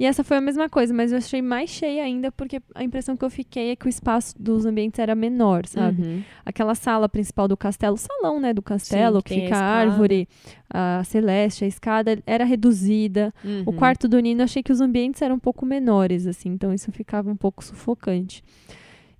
[0.00, 3.14] E essa foi a mesma coisa, mas eu achei mais cheia ainda porque a impressão
[3.18, 6.00] que eu fiquei é que o espaço dos ambientes era menor, sabe?
[6.02, 6.22] Uhum.
[6.46, 9.58] aquela sala principal do castelo, o salão, né, do castelo, Sim, que a fica a
[9.58, 9.90] escada.
[9.92, 10.28] árvore,
[10.72, 13.32] a celeste, a escada, era reduzida.
[13.44, 13.76] O Uhum.
[13.76, 16.90] quarto do Nino, eu achei que os ambientes eram um pouco menores, assim, então isso
[16.90, 18.42] ficava um pouco sufocante.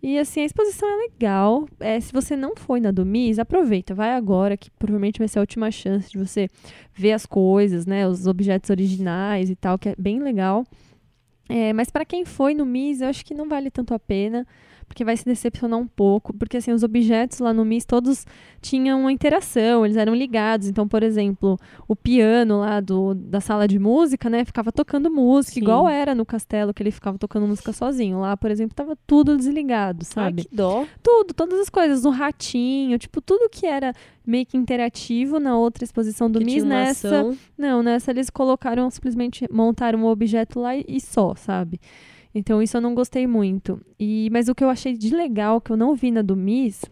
[0.03, 1.69] E assim, a exposição é legal.
[1.79, 5.39] É, se você não foi na do MIS, aproveita, vai agora, que provavelmente vai ser
[5.39, 6.49] a última chance de você
[6.95, 8.09] ver as coisas, né?
[8.09, 10.65] Os objetos originais e tal, que é bem legal.
[11.49, 14.47] É, mas para quem foi no MIS, eu acho que não vale tanto a pena,
[14.91, 18.27] porque vai se decepcionar um pouco, porque assim, os objetos lá no MIS todos
[18.61, 20.67] tinham uma interação, eles eram ligados.
[20.67, 25.55] Então, por exemplo, o piano lá do, da sala de música, né, ficava tocando música,
[25.55, 25.61] Sim.
[25.61, 28.19] igual era no castelo, que ele ficava tocando música sozinho.
[28.19, 30.43] Lá, por exemplo, tava tudo desligado, sabe?
[30.43, 30.85] Ai, que dó.
[31.01, 33.95] Tudo, todas as coisas, o ratinho, tipo, tudo que era
[34.27, 37.39] meio que interativo na outra exposição do que MIS, nessa ação.
[37.57, 41.81] não, nessa eles colocaram, simplesmente montaram um objeto lá e, e só, sabe?
[42.35, 43.81] Então isso eu não gostei muito.
[43.99, 46.83] E, mas o que eu achei de legal, que eu não vi na do Miss,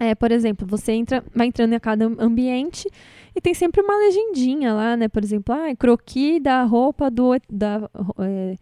[0.00, 2.88] é, por exemplo, você entra, vai entrando em cada ambiente
[3.34, 5.08] e tem sempre uma legendinha lá, né?
[5.08, 7.90] Por exemplo, ah, croqui da roupa do da,
[8.20, 8.56] é,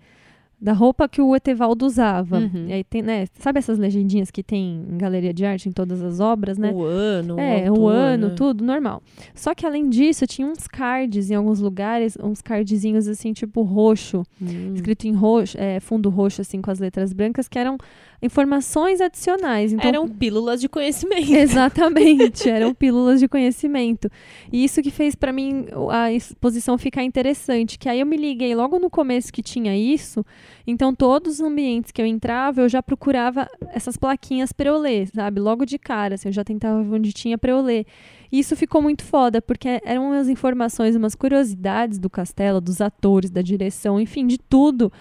[0.58, 2.38] da roupa que o Etevaldo usava.
[2.38, 2.66] Uhum.
[2.68, 3.26] E aí tem, né?
[3.38, 6.72] Sabe essas legendinhas que tem em galeria de arte em todas as obras, né?
[6.72, 8.34] O ano, É, o, o autor, ano, né?
[8.34, 9.02] tudo, normal.
[9.34, 14.22] Só que além disso, tinha uns cards em alguns lugares, uns cardzinhos assim, tipo roxo,
[14.40, 14.72] Hum.
[14.74, 17.76] escrito em roxo, é, fundo roxo, assim, com as letras brancas, que eram
[18.22, 19.72] informações adicionais.
[19.72, 21.30] Então, Eram pílulas de conhecimento.
[21.34, 24.10] Exatamente, eram pílulas de conhecimento.
[24.52, 28.54] E isso que fez pra mim a exposição ficar interessante, que aí eu me liguei
[28.54, 30.24] logo no começo que tinha isso,
[30.66, 35.08] então todos os ambientes que eu entrava, eu já procurava essas plaquinhas pra eu ler,
[35.14, 35.40] sabe?
[35.40, 37.86] Logo de cara, assim, eu já tentava ver onde tinha pra eu ler.
[38.30, 43.30] E isso ficou muito foda, porque eram umas informações, umas curiosidades do castelo, dos atores,
[43.30, 44.92] da direção, enfim, de tudo.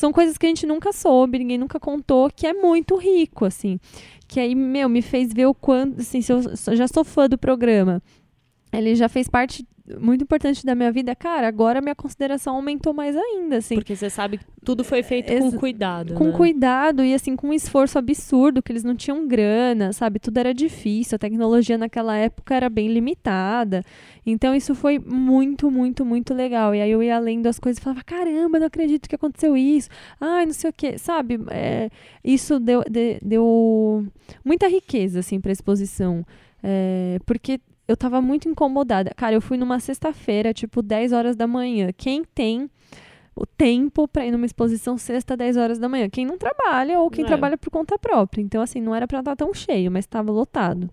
[0.00, 3.78] São coisas que a gente nunca soube, ninguém nunca contou, que é muito rico, assim.
[4.26, 7.38] Que aí, meu, me fez ver o quanto, assim, se eu já sou fã do
[7.38, 8.02] programa.
[8.72, 9.66] Ele já fez parte
[10.00, 11.14] muito importante da minha vida.
[11.14, 13.74] Cara, agora a minha consideração aumentou mais ainda, assim.
[13.76, 16.14] Porque você sabe que tudo foi feito com cuidado.
[16.14, 16.32] Com né?
[16.32, 20.18] cuidado e assim, com um esforço absurdo, que eles não tinham grana, sabe?
[20.18, 23.82] Tudo era difícil, a tecnologia naquela época era bem limitada.
[24.26, 26.74] Então isso foi muito, muito, muito legal.
[26.74, 29.88] E aí eu ia lendo as coisas e falava, caramba, não acredito que aconteceu isso.
[30.20, 31.38] Ai, não sei o quê, sabe?
[31.50, 31.88] É,
[32.22, 34.06] isso deu, de- deu
[34.44, 36.24] muita riqueza, assim, pra exposição.
[36.62, 39.10] É, porque eu tava muito incomodada.
[39.16, 41.90] Cara, eu fui numa sexta-feira, tipo 10 horas da manhã.
[41.96, 42.70] Quem tem
[43.34, 46.08] o tempo pra ir numa exposição sexta, 10 horas da manhã?
[46.10, 47.26] Quem não trabalha ou quem É.
[47.26, 48.42] trabalha por conta própria.
[48.42, 50.90] Então, assim, não era pra estar tão cheio, mas estava lotado.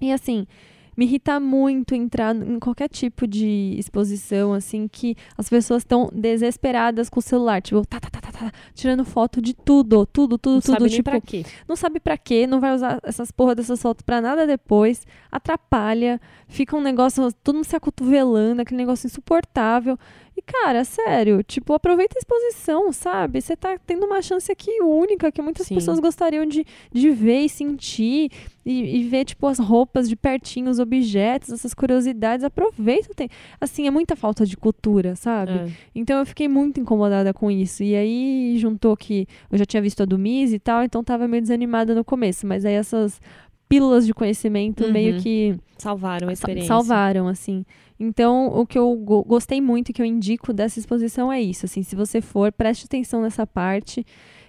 [0.00, 0.46] E assim,
[0.96, 7.08] me irrita muito entrar em qualquer tipo de exposição, assim, que as pessoas estão desesperadas
[7.10, 10.54] com o celular, tipo, tá, tá, tá, tá, tá, tirando foto de tudo, tudo, tudo,
[10.54, 11.44] Não tudo, sabe tipo, pra quê.
[11.68, 16.20] não sabe pra quê, não vai usar essas porra dessas fotos pra nada depois, atrapalha,
[16.48, 19.98] fica um negócio, todo mundo se acotovelando, aquele negócio insuportável.
[20.46, 23.40] Cara, sério, tipo, aproveita a exposição, sabe?
[23.40, 25.74] Você tá tendo uma chance aqui única que muitas Sim.
[25.74, 28.30] pessoas gostariam de, de ver e sentir
[28.64, 32.44] e, e ver, tipo, as roupas de pertinho, os objetos, essas curiosidades.
[32.44, 33.12] Aproveita.
[33.12, 33.28] Tem...
[33.60, 35.52] Assim, é muita falta de cultura, sabe?
[35.52, 35.68] É.
[35.92, 37.82] Então eu fiquei muito incomodada com isso.
[37.82, 41.26] E aí juntou que eu já tinha visto a do Miss e tal, então tava
[41.26, 42.46] meio desanimada no começo.
[42.46, 43.20] Mas aí essas
[43.68, 44.92] pílulas de conhecimento Uhum.
[44.92, 46.68] meio que Salvaram a experiência.
[46.68, 47.64] salvaram, assim.
[47.98, 51.66] Então, o que eu go- gostei muito e que eu indico dessa exposição é isso,
[51.66, 54.04] assim, se você for, preste atenção nessa parte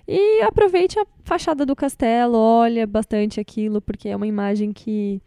[0.08, 5.22] e aproveite a fachada do castelo, olha bastante aquilo, porque é uma imagem que,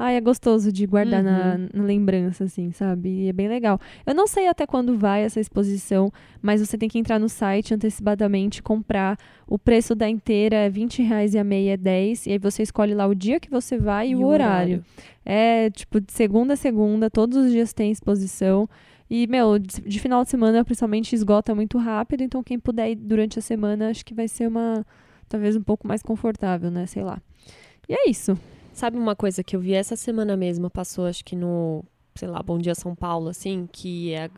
[0.00, 1.68] ai, é gostoso de guardar na, Uhum.
[1.74, 3.08] na lembrança, assim, sabe?
[3.08, 3.78] E é bem legal.
[4.06, 6.10] Eu não sei até quando vai essa exposição,
[6.40, 9.18] mas você tem que entrar no site antecipadamente, comprar.
[9.46, 12.62] O preço da inteira é 20 reais e a meia é 10, e aí você
[12.62, 14.84] escolhe lá o dia que você vai e, o horário.
[15.24, 18.68] É, tipo, de segunda a segunda, todos os dias tem exposição.
[19.08, 22.22] E, meu, de, de final de semana, principalmente, esgota muito rápido.
[22.22, 24.86] Então, quem puder ir durante a semana, acho que vai ser uma.
[25.28, 26.86] Talvez um pouco mais confortável, né?
[26.86, 27.20] Sei lá.
[27.88, 28.38] E é isso.
[28.80, 32.42] Sabe uma coisa que eu vi essa semana mesmo, passou acho que no, sei lá,
[32.42, 34.30] Bom Dia São Paulo, assim, que é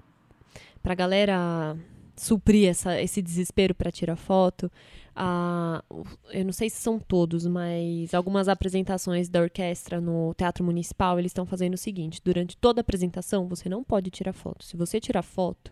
[0.82, 1.76] pra galera
[2.16, 4.68] suprir essa, esse desespero pra tirar foto.
[5.14, 5.84] a-
[6.32, 11.30] eu não sei se são todos, mas algumas apresentações da orquestra no Teatro Municipal, eles
[11.30, 14.64] estão fazendo o seguinte: durante toda a apresentação, você não pode tirar foto.
[14.64, 15.70] Se você tirar foto,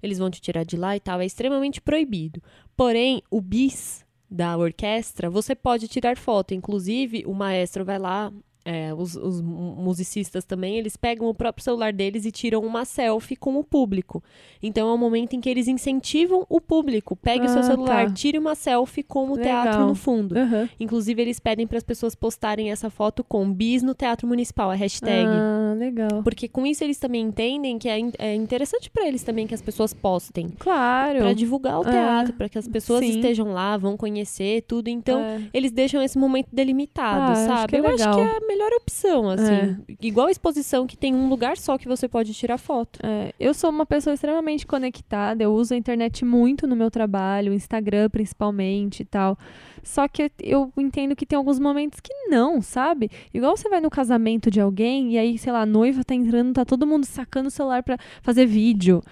[0.00, 2.40] eles vão te tirar de lá e tal, é extremamente proibido.
[2.76, 6.54] Porém, o bis da orquestra, você pode tirar foto.
[6.54, 8.32] Inclusive, o maestro vai lá
[8.64, 12.84] é, os, os mu- musicistas também, eles pegam o próprio celular deles e tiram uma
[12.84, 14.22] selfie com o público.
[14.62, 17.16] Então é um momento em que eles incentivam o público.
[17.16, 18.12] Pegue o seu Ah, celular, tá.
[18.12, 19.62] tire uma selfie com o Legal.
[19.64, 20.36] teatro no fundo.
[20.38, 20.68] Aham.
[20.78, 24.74] Inclusive, eles pedem para as pessoas postarem essa foto com bis no Teatro Municipal, a
[24.74, 25.26] hashtag.
[25.28, 26.22] Ah, legal.
[26.22, 29.62] Porque com isso eles também entendem que é, é interessante para eles também que as
[29.62, 30.48] pessoas postem.
[30.58, 31.18] Claro.
[31.18, 31.90] Pra divulgar o É.
[31.90, 33.16] teatro, para que as pessoas Sim.
[33.16, 34.88] estejam lá, vão conhecer tudo.
[34.88, 35.40] Então, É.
[35.52, 37.68] eles deixam esse momento delimitado, Ah, acho sabe?
[37.70, 38.14] que é Eu acho legal.
[38.14, 39.76] que é melhor opção, assim.
[40.00, 42.98] Igual a exposição que tem um lugar só que você pode tirar foto.
[43.02, 47.52] É, eu sou uma pessoa extremamente conectada, eu uso a internet muito no meu trabalho,
[47.52, 49.38] o Instagram principalmente e tal.
[49.82, 53.10] Só que eu entendo que tem alguns momentos que não, sabe?
[53.34, 56.52] Igual você vai no casamento de alguém e aí, sei lá, a noiva tá entrando,
[56.52, 59.02] tá todo mundo sacando o celular pra fazer vídeo,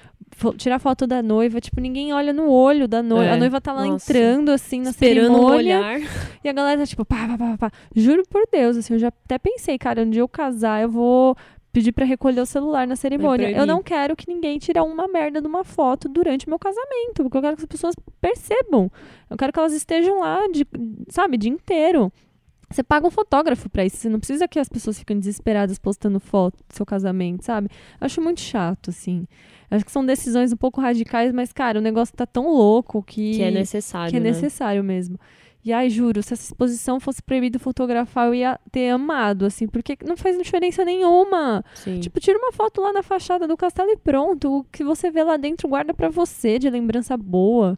[0.56, 3.24] tirar foto da noiva, tipo, ninguém olha no olho da noiva.
[3.26, 4.10] É, A noiva tá lá nossa.
[4.10, 5.78] entrando assim na Esperando um cerimônia.
[5.78, 6.00] olhar.
[6.42, 7.70] E a galera tá tipo, pá, pá, pá, pá.
[7.94, 11.36] Juro por Deus, assim, eu já até pensei, cara, dia eu casar, eu vou
[11.72, 13.50] pedir pra recolher o celular na cerimônia.
[13.52, 17.22] Eu não quero que ninguém tire uma merda de uma foto durante o meu casamento,
[17.22, 18.90] porque eu quero que as pessoas percebam.
[19.28, 20.66] Eu quero que elas estejam lá, de,
[21.08, 22.12] sabe, o dia inteiro.
[22.70, 26.20] Você paga um fotógrafo pra isso, você não precisa que as pessoas fiquem desesperadas postando
[26.20, 27.68] foto do seu casamento, sabe?
[28.00, 29.26] Eu acho muito chato, assim.
[29.68, 33.36] Acho que são decisões um pouco radicais, mas, cara, o negócio tá tão louco que
[33.36, 34.30] Que é necessário, que é né?
[34.30, 35.18] necessário mesmo.
[35.64, 39.96] E ai, juro, se essa exposição fosse proibido fotografar, eu ia ter amado, assim, porque
[40.06, 41.62] não faz diferença nenhuma.
[41.74, 42.00] Sim.
[42.00, 44.58] Tipo, tira uma foto lá na fachada do castelo e pronto.
[44.60, 47.76] O que você vê lá dentro guarda pra você de lembrança boa.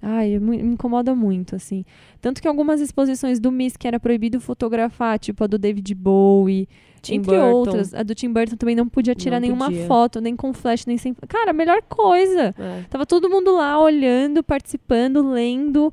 [0.00, 1.84] Ai, é me incomoda muito, assim.
[2.20, 6.68] Tanto que algumas exposições do Miss que era proibido fotografar, tipo a do David Bowie,
[7.02, 7.52] Tim entre Burton.
[7.52, 7.94] outras.
[7.94, 9.86] A do Tim Burton também não podia tirar Não nenhuma podia.
[9.86, 11.14] foto, nem com flash, nem sem.
[11.28, 12.54] Cara, a melhor coisa.
[12.58, 12.84] É.
[12.88, 15.92] Tava todo mundo lá olhando, participando, lendo,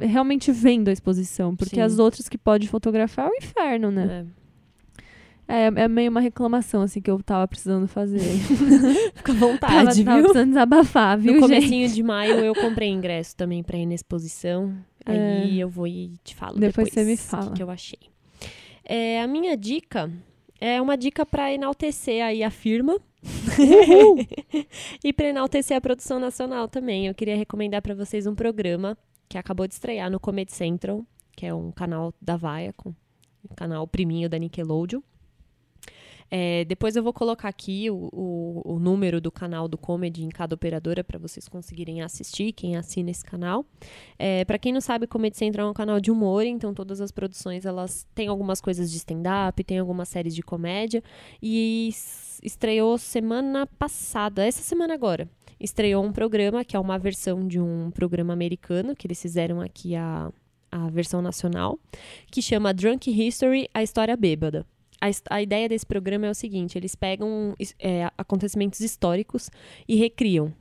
[0.00, 1.54] realmente vendo a exposição.
[1.54, 1.82] Porque Sim.
[1.82, 4.24] as outras que pode fotografar é o inferno, né?
[4.40, 4.43] É.
[5.46, 8.20] É, é meio uma reclamação, assim, que eu tava precisando fazer.
[9.14, 10.24] Fica à tava, vontade, tava viu?
[10.24, 11.48] precisando desabafar, viu, no gente?
[11.54, 14.74] comecinho de maio eu comprei ingresso também pra ir na exposição.
[15.04, 17.52] Aí eu vou e te falo Depois depois, você me o que fala.
[17.52, 17.98] que eu achei.
[18.84, 20.10] É, a minha dica
[20.60, 22.98] é uma dica pra enaltecer aí a firma.
[25.04, 27.06] e pra enaltecer a produção nacional também.
[27.06, 28.96] Eu queria recomendar pra vocês um programa
[29.28, 31.04] que acabou de estrear no Comedy Central,
[31.36, 32.94] que é um canal da Viacom,
[33.50, 35.00] um canal priminho da Nickelodeon.
[36.30, 40.28] É, depois eu vou colocar aqui o, o, o número do canal do Comedy em
[40.28, 43.64] cada operadora para vocês conseguirem assistir, quem assina esse canal.
[44.18, 47.10] É, para quem não sabe, Comedy Central é um canal de humor, então todas as
[47.10, 51.02] produções elas têm algumas coisas de stand-up, tem algumas séries de comédia
[51.42, 51.90] e
[52.42, 55.28] estreou semana passada, essa semana agora.
[55.58, 59.94] Estreou um programa que é uma versão de um programa americano que eles fizeram aqui
[59.94, 60.30] a,
[60.70, 61.78] a versão nacional,
[62.30, 64.66] que chama Drunk History, a história bêbada.
[65.04, 69.50] A, a ideia desse programa é o seguinte: eles pegam é, acontecimentos históricos
[69.86, 70.52] e recriam.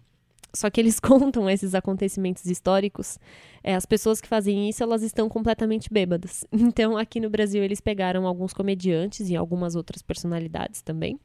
[0.53, 3.17] Só que eles contam esses acontecimentos históricos.
[3.63, 6.45] é, as pessoas que fazem isso, elas estão completamente bêbadas.
[6.53, 11.19] Então, aqui no Brasil, eles pegaram alguns comediantes e algumas outras personalidades também.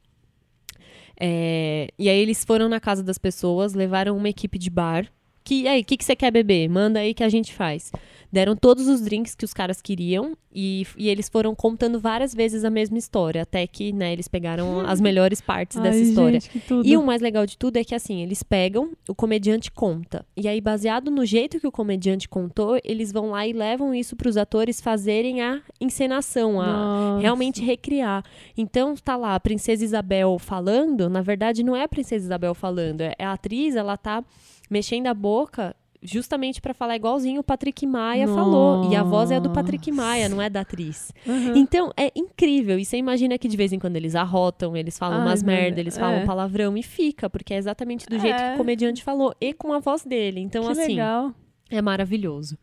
[1.19, 5.11] É, e aí eles foram na casa das pessoas, levaram uma equipe de bar.
[5.43, 6.67] Que, aí, o que, que você quer beber?
[6.69, 7.91] Manda aí que a gente faz.
[8.31, 12.63] Deram todos os drinks que os caras queriam e, e eles foram contando várias vezes
[12.63, 16.39] a mesma história, até que né, eles pegaram as melhores partes Ai, dessa história.
[16.39, 16.61] gente.
[16.83, 20.23] E o mais legal de tudo é que, assim, eles pegam, o comediante conta.
[20.37, 24.15] E aí, baseado no jeito que o comediante contou, eles vão lá e levam isso
[24.15, 27.21] para os atores fazerem a encenação, a Nossa.
[27.21, 28.23] realmente recriar.
[28.55, 33.01] Então, tá lá a Princesa Isabel falando, na verdade, não é a Princesa Isabel falando,
[33.01, 34.23] é a atriz, ela tá
[34.69, 35.75] mexendo a boca.
[36.01, 38.89] Justamente para falar igualzinho o Patrick Maia falou.
[38.89, 41.11] E a voz é a do Patrick Maia, não é da atriz.
[41.27, 41.57] Uhum.
[41.57, 42.79] Então, é incrível.
[42.79, 45.81] E você imagina que de vez em quando eles arrotam, eles falam Ai, umas merda,
[45.81, 46.25] eles falam É.
[46.25, 48.53] palavrão e fica, porque é exatamente do jeito que É.
[48.53, 50.39] o comediante falou e com a voz dele.
[50.39, 51.33] Então, que assim, legal.
[51.69, 52.57] é maravilhoso.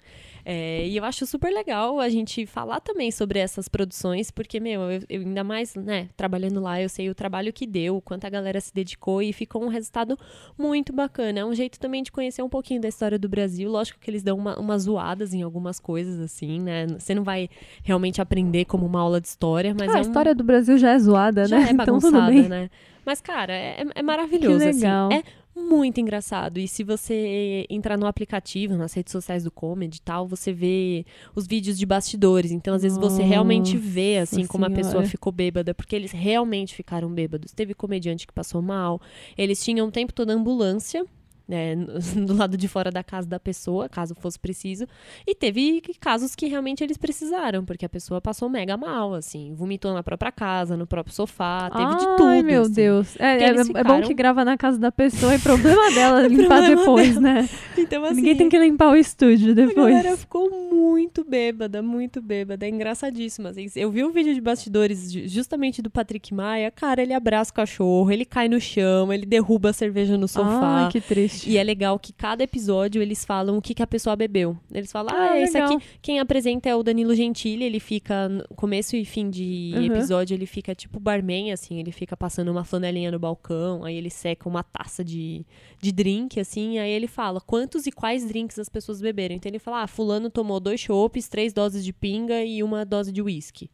[0.48, 4.80] É, e eu acho super legal a gente falar também sobre essas produções, porque, meu,
[4.82, 8.26] eu, eu ainda mais, né, trabalhando lá, eu sei o trabalho que deu, o quanto
[8.26, 10.16] a galera se dedicou e ficou um resultado
[10.56, 11.40] muito bacana.
[11.40, 13.68] É um jeito também de conhecer um pouquinho da história do Brasil.
[13.68, 16.86] Lógico que eles dão uma, umas zoadas em algumas coisas, assim, né?
[16.96, 17.50] Você não vai
[17.82, 20.78] realmente aprender como uma aula de história, mas Ah, é a um, história do Brasil
[20.78, 21.70] já é zoada, já né?
[21.70, 22.48] é então bagunçada, bem.
[22.48, 22.70] né?
[23.04, 24.60] Mas, cara, é, é maravilhoso.
[24.60, 24.78] Que assim.
[24.80, 25.10] legal.
[25.12, 25.22] É
[25.56, 26.58] muito engraçado.
[26.58, 31.04] E se você entrar no aplicativo, nas redes sociais do Comedy e tal, você vê
[31.34, 32.52] os vídeos de bastidores.
[32.52, 35.08] Então, às vezes, você realmente vê, assim, como a pessoa Senhora.
[35.08, 37.52] ficou bêbada, porque eles realmente ficaram bêbados.
[37.52, 39.00] Teve comediante que passou mal.
[39.36, 41.04] Eles tinham o tempo todo ambulância
[41.48, 41.74] né,
[42.26, 44.86] do lado de fora da casa da pessoa, caso fosse preciso.
[45.26, 49.92] E teve casos que realmente eles precisaram, porque a pessoa passou mega mal, assim, vomitou
[49.94, 52.24] na própria casa, no próprio sofá, teve de tudo.
[52.24, 52.72] Ai, meu assim.
[52.72, 53.16] Deus.
[53.20, 56.22] É, é, eles é bom ficaram- que grava na casa da pessoa e problema dela
[56.26, 57.20] limpar Problema depois, dela.
[57.42, 57.48] né?
[57.78, 59.94] Então, assim, Ninguém tem que limpar o estúdio A depois.
[59.94, 62.66] galera ficou muito bêbada, muito bêbada.
[62.66, 63.48] É engraçadíssimo.
[63.48, 63.66] assim.
[63.76, 66.70] Eu vi um vídeo de bastidores ju- justamente do Patrick Maia.
[66.70, 70.84] Cara, ele abraça o cachorro, ele cai no chão, ele derruba a cerveja no sofá.
[70.86, 71.35] Ai, que triste.
[71.46, 74.56] E é legal que cada episódio eles falam o que, que a pessoa bebeu.
[74.72, 75.74] Eles falam, ah, Ah, esse legal.
[75.76, 75.84] aqui.
[76.00, 79.84] Quem apresenta é o Danilo Gentili, ele fica, no começo e fim de Uhum.
[79.84, 84.10] episódio, ele fica tipo barman, assim, ele fica passando uma flanelinha no balcão, aí ele
[84.10, 85.44] seca uma taça de,
[85.82, 89.34] de drink, assim, aí ele fala quantos e quais drinks as pessoas beberam.
[89.34, 93.10] Então ele fala, ah, fulano tomou dois chopes, três doses de pinga e uma dose
[93.10, 93.70] de uísque.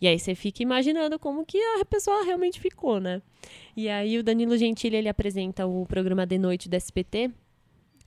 [0.00, 3.22] E aí você fica imaginando como que a pessoa realmente ficou, né?
[3.76, 7.30] E aí o Danilo Gentili, ele apresenta o programa de noite do SPT.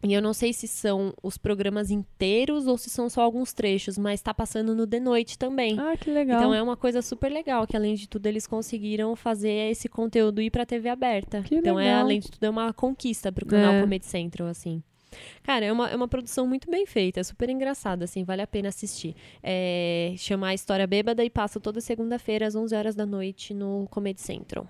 [0.03, 3.97] E eu não sei se são os programas inteiros ou se são só alguns trechos,
[3.97, 5.77] mas tá passando no de noite também.
[5.79, 6.37] Ah, que legal.
[6.37, 10.39] Então é uma coisa super legal, que além de tudo eles conseguiram fazer esse conteúdo
[10.39, 11.41] ir pra TV aberta.
[11.41, 12.01] Que então é, legal.
[12.01, 13.81] além de tudo, é uma conquista pro canal É.
[13.81, 14.83] Comedy Central, assim.
[15.43, 18.47] Cara, é uma, é uma produção muito bem feita, é super engraçada, assim, vale a
[18.47, 19.15] pena assistir.
[19.41, 23.87] É, chama a História Bêbada e passa toda segunda-feira às 11 horas da noite no
[23.89, 24.67] Comedy Central.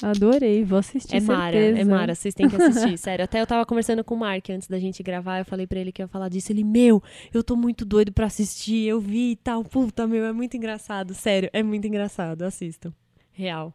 [0.00, 1.80] Adorei, vou assistir, É Mara, certeza.
[1.80, 3.24] é Mara, vocês têm que assistir, sério.
[3.24, 5.92] Até eu tava conversando com o Mark antes da gente gravar, eu falei pra ele
[5.92, 6.50] que ia falar disso.
[6.50, 7.00] Ele, meu,
[7.32, 9.62] eu tô muito doido pra assistir, eu vi e tal.
[9.62, 12.92] Puta, meu, é muito engraçado, sério, é muito engraçado, assistam.
[13.32, 13.72] Real.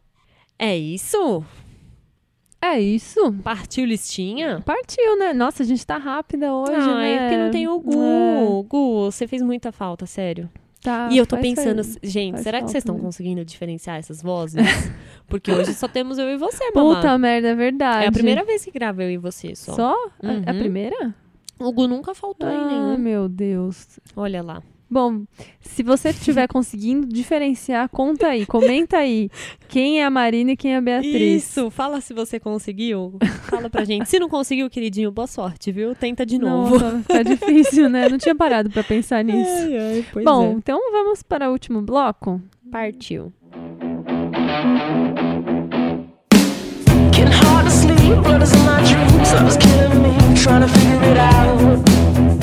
[0.59, 1.45] É isso?
[2.61, 3.31] É isso.
[3.43, 4.61] Partiu listinha?
[4.65, 5.31] Partiu, né?
[5.33, 7.11] Nossa, a gente tá rápida hoje, ah, né?
[7.13, 8.01] é porque não tem o Gu.
[8.03, 10.49] É, Gu, você fez muita falta, sério.
[10.81, 14.55] tá, e eu tô pensando, gente, faz será que vocês estão conseguindo diferenciar essas vozes?
[15.27, 16.95] Porque hoje só temos eu e você, mamãe.
[16.95, 18.05] Puta merda, é verdade.
[18.05, 19.73] É a primeira vez que grava eu e você só.
[19.73, 19.93] Só?
[20.23, 20.59] A- A, Uhum.
[20.59, 21.13] primeira?
[21.59, 22.97] O Gu nunca faltou em Ah, nenhum.
[22.97, 23.99] meu Deus.
[24.15, 24.63] Olha lá.
[24.89, 25.23] Bom,
[25.59, 29.29] se você estiver conseguindo diferenciar, conta aí, comenta aí.
[29.67, 31.43] Quem é a Marina e quem é a Beatriz.
[31.43, 33.17] Isso, fala se você conseguiu.
[33.43, 34.07] Fala pra gente.
[34.09, 35.93] Se não conseguiu, queridinho, boa sorte, viu?
[35.93, 36.79] Tenta de novo.
[36.79, 38.07] Nossa, tá difícil, né?
[38.09, 39.49] Não tinha parado pra pensar nisso.
[39.49, 40.51] Ai, ai, pois Bom, é.
[40.53, 42.41] então vamos para o último bloco.
[42.71, 43.33] partiu.
[47.11, 49.33] Getting hard to sleep, blood is in my dreams.
[49.33, 52.36] I was killing me, trying to figure it out.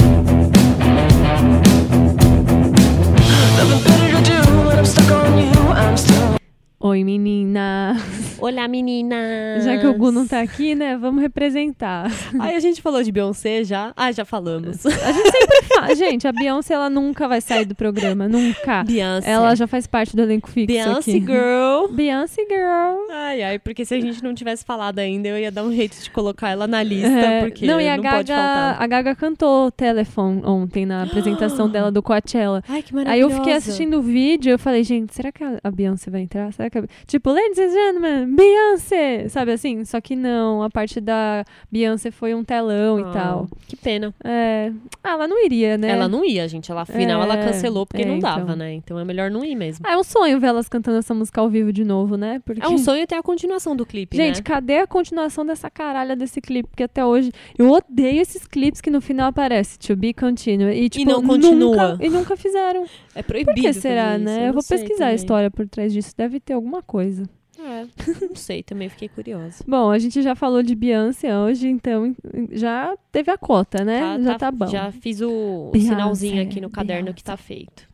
[6.87, 7.97] Oi, menina.
[8.39, 9.65] Olá, meninas.
[9.65, 10.99] Já que o Gu não tá aqui, né?
[10.99, 12.11] Vamos representar.
[12.39, 13.95] Ai, a gente falou de Beyoncé já?
[13.97, 14.85] Ah, já falamos.
[14.85, 15.95] A gente sempre fala.
[15.95, 18.29] Gente, a Beyoncé, ela nunca vai sair do programa.
[18.29, 18.85] Nunca.
[18.85, 19.31] Beyoncé.
[19.31, 21.21] Ela já faz parte do elenco fixo Beyoncé aqui.
[21.21, 21.89] Girl.
[21.91, 22.99] Beyoncé Girl.
[23.11, 25.99] Ai, ai, porque se a gente não tivesse falado ainda, eu ia dar um jeito
[25.99, 28.83] de colocar ela na lista, É, porque não, e a não pode Gaga, faltar.
[28.83, 32.63] a Gaga cantou Telephone ontem na apresentação dela do Coachella.
[32.69, 33.33] Ai, que Aí maravilhosa.
[33.33, 36.53] eu fiquei assistindo o vídeo eu falei, gente, será que a Beyoncé vai entrar?
[36.53, 36.85] Será que a...
[37.07, 39.29] Tipo, ladies and gentlemen, Beyoncé!
[39.29, 39.85] Sabe assim?
[39.85, 43.49] Só que não, a parte da Beyoncé foi um telão Ah, e tal.
[43.67, 44.15] Que pena.
[44.25, 44.71] É...
[45.03, 45.91] Ah, ela não iria, né?
[45.91, 46.71] Ela não ia, gente.
[46.71, 48.57] Ela, afinal, ela É, cancelou porque é, não dava, então.
[48.57, 48.73] né?
[48.75, 49.85] Então é melhor não ir mesmo.
[49.87, 52.41] Ah, é um sonho ver elas cantando essa música ao vivo de novo, né?
[52.45, 52.63] Porque...
[52.65, 54.43] É um sonho ter a continuação do clipe, Gente, né?
[54.43, 56.69] cadê a continuação dessa caralha desse clipe?
[56.71, 60.77] Porque até hoje eu odeio esses clipes que no final aparece to be continued.
[60.79, 61.55] E, tipo, não continua.
[61.91, 62.85] Nunca, e nunca fizeram.
[63.15, 63.61] É Por proibido.
[63.61, 64.43] que será, né?
[64.43, 65.15] eu Eu vou pesquisar a também.
[65.15, 66.13] história por trás disso.
[66.17, 67.29] Deve ter alguma coisa.
[67.59, 67.87] É,
[68.21, 69.63] não sei, também fiquei curiosa.
[69.67, 72.15] Bom, a gente já falou de Beyoncé hoje, então
[72.51, 74.19] já teve a cota, né?
[74.23, 74.67] já tá, bom.
[74.67, 77.89] Já fiz o, Beyoncé, sinalzinho aqui no caderno que tá feito.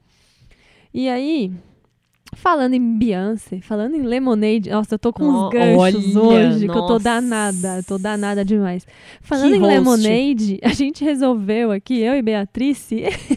[0.93, 1.53] E aí,
[2.33, 6.65] falando em Beyoncé, falando em Lemonade, nossa, eu tô com Ó, uns ganchos olha, hoje,
[6.67, 6.99] que eu tô nossa.
[7.05, 8.87] danada, tô danada demais.
[9.21, 9.75] Falando Que em host.
[9.75, 12.89] Lemonade, a gente resolveu aqui, eu e Beatriz,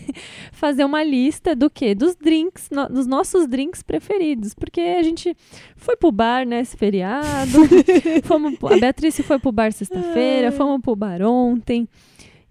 [0.52, 1.94] fazer uma lista do quê?
[1.96, 5.36] Dos drinks, no- dos nossos drinks preferidos, porque a gente
[5.76, 7.50] foi pro bar, né, esse feriado,
[8.24, 11.88] fomos, a Beatriz foi pro bar sexta-feira, fomos pro bar ontem,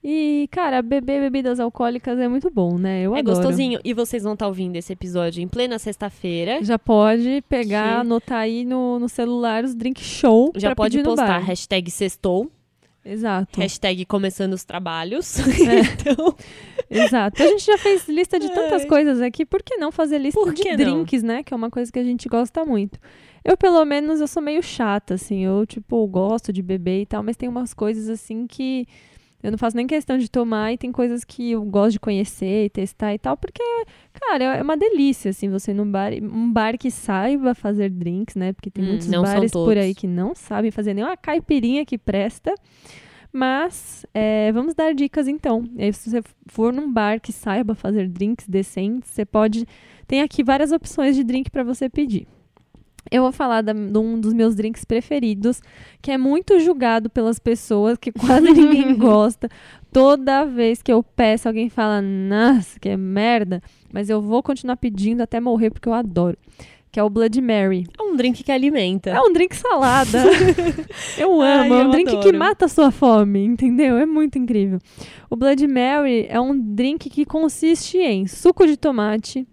[0.04, 3.02] e, cara, beber bebidas alcoólicas é muito bom, né?
[3.02, 3.36] Eu é adoro.
[3.36, 3.78] gostosinho.
[3.84, 6.62] E vocês vão estar ouvindo esse episódio em plena sexta-feira.
[6.62, 11.38] Já pode pegar, Que- anotar aí no, no celular os drink show Já pode postar
[11.38, 12.50] hashtag sextou,
[13.04, 15.38] Exato, hashtag começando os trabalhos.
[15.62, 15.80] É.
[16.10, 16.34] então,
[16.90, 17.42] exato.
[17.42, 18.88] A gente já fez lista de tantas Ai.
[18.88, 20.76] coisas aqui, por que não fazer lista Por de não?
[20.76, 21.42] drinks, né?
[21.42, 22.98] Que é uma coisa que a gente gosta muito.
[23.44, 25.44] Eu, pelo menos, eu sou meio chata, assim.
[25.44, 28.86] Eu, tipo, gosto de beber e tal, mas tem umas coisas, assim, que
[29.42, 32.66] eu não faço nem questão de tomar e tem coisas que eu gosto de conhecer
[32.66, 33.62] e testar e tal, porque,
[34.12, 38.52] cara, é uma delícia, assim, você num bar, um bar que saiba fazer drinks, né?
[38.52, 41.98] Porque tem Hum, muitos bares por aí que não sabem fazer nem uma caipirinha que
[41.98, 42.54] presta.
[43.32, 45.64] Mas é, vamos dar dicas então.
[45.76, 49.66] E aí, se você for num bar que saiba fazer drinks decentes, você pode.
[50.06, 52.26] Tem aqui várias opções de drink para você pedir.
[53.10, 55.60] Eu vou falar da- de um dos meus drinks preferidos,
[56.00, 58.10] que é muito julgado pelas pessoas, que
[58.46, 59.48] quase ninguém gosta.
[59.92, 63.60] Toda vez que eu peço, alguém fala, nossa, que é merda.
[63.92, 66.38] Mas eu vou continuar pedindo até morrer, porque eu adoro.
[66.90, 67.86] Que é o Blood Mary.
[67.98, 69.10] É um drink que alimenta.
[69.10, 70.22] É um drink salada.
[71.18, 71.42] eu amo.
[71.42, 72.38] Ai, é um eu drink que adoro.
[72.38, 73.96] mata a sua fome, entendeu?
[73.96, 74.78] É muito incrível.
[75.30, 79.46] O Blood Mary é um drink que consiste em suco de tomate,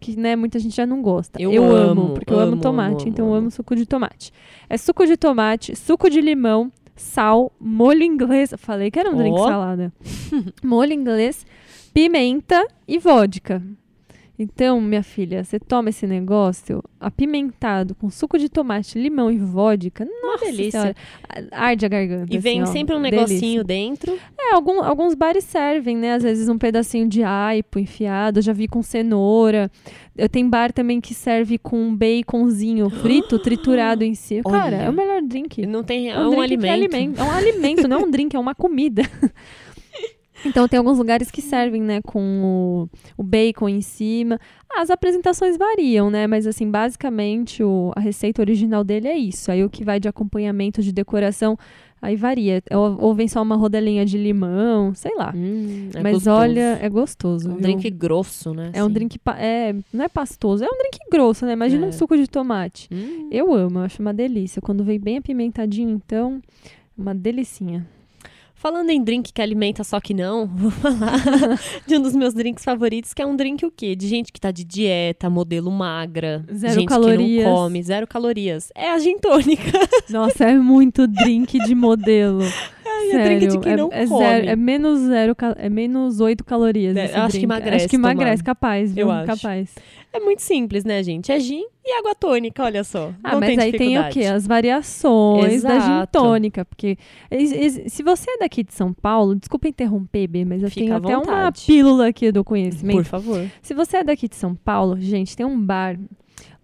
[0.00, 1.40] que né, muita gente já não gosta.
[1.40, 3.50] Eu amo, amo, porque eu amo amo, tomate, amo, então eu amo.
[3.50, 4.32] suco de tomate.
[4.68, 8.54] É suco de tomate, suco de limão, sal, molho inglês.
[8.56, 9.48] Falei que era um drink Ó.
[9.48, 9.92] salada.
[10.62, 11.46] molho inglês,
[11.92, 13.62] pimenta e vodka.
[14.38, 20.06] Então, minha filha, você toma esse negócio apimentado com suco de tomate, limão e vodka.
[20.22, 20.70] Nossa delícia.
[20.72, 20.94] Senhora,
[21.52, 22.34] arde a garganta.
[22.34, 23.26] E vem assim, ó, sempre um delícia.
[23.26, 24.18] negocinho dentro.
[24.38, 26.12] É, algum- alguns bares servem, né?
[26.14, 28.38] Às vezes um pedacinho de aipo enfiado.
[28.38, 29.70] Eu já vi com cenoura.
[30.16, 34.42] Eu tenho bar também que serve com um baconzinho frito, triturado em si.
[34.42, 34.76] Cara, Olha.
[34.82, 35.64] é o melhor drink.
[35.66, 36.10] Não tem.
[36.10, 36.66] É É um, um, alimento.
[36.66, 37.20] é alimento.
[37.20, 39.02] É um alimento, não é um drink, é uma comida.
[40.46, 44.38] Então tem alguns lugares que servem, né, com o, o bacon em cima.
[44.76, 46.26] As apresentações variam, né?
[46.26, 49.50] Mas assim, basicamente o, a receita original dele é isso.
[49.50, 51.56] Aí o que vai de acompanhamento de decoração,
[52.00, 52.62] aí varia.
[52.70, 55.32] Ou, ou vem só uma rodelinha de limão, sei lá.
[55.34, 56.36] Hum, é Mas gostoso.
[56.36, 57.48] olha, é gostoso.
[57.48, 57.62] É um viu?
[57.62, 58.70] drink grosso, né?
[58.72, 58.94] É um assim.
[58.94, 59.18] drink.
[59.38, 61.52] É, não é pastoso, é um drink grosso, né?
[61.52, 61.88] Imagina É.
[61.88, 62.88] um suco de tomate.
[62.92, 63.28] Hum.
[63.30, 64.60] Eu amo, eu acho uma delícia.
[64.62, 66.40] Quando vem bem apimentadinho, então,
[66.96, 67.86] uma delicinha.
[68.58, 72.64] Falando em drink que alimenta, só que não, vou falar de um dos meus drinks
[72.64, 73.94] favoritos, que é um drink o quê?
[73.94, 77.44] De gente que tá de dieta, modelo magra, Zero gente calorias.
[77.44, 78.72] que não come, zero calorias.
[78.74, 79.78] É a gin tônica.
[80.08, 82.42] Nossa, é muito drink de modelo.
[82.96, 84.24] Ai, é Sério, drink de quem é, não é come.
[84.24, 86.96] zero, é menos zero, é menos 8 calorias.
[86.96, 88.44] É, acho que emagrece Acho que emagrece, tomando.
[88.44, 89.06] capaz, viu?
[89.06, 89.26] Eu acho.
[89.26, 89.74] Capaz.
[90.12, 91.30] É muito simples, né, gente?
[91.30, 93.12] É gin e água tônica, olha só.
[93.22, 94.24] Ah, não mas tem aí tem o quê?
[94.24, 96.18] As variações da gin Exato.
[96.18, 96.64] tônica.
[96.64, 96.96] Porque
[97.88, 101.18] se você é daqui de São Paulo, desculpa interromper, B, mas eu Fica tenho até
[101.30, 102.96] uma pílula aqui do conhecimento.
[102.96, 103.46] Por favor.
[103.60, 105.98] Se você é daqui de São Paulo, gente, tem um bar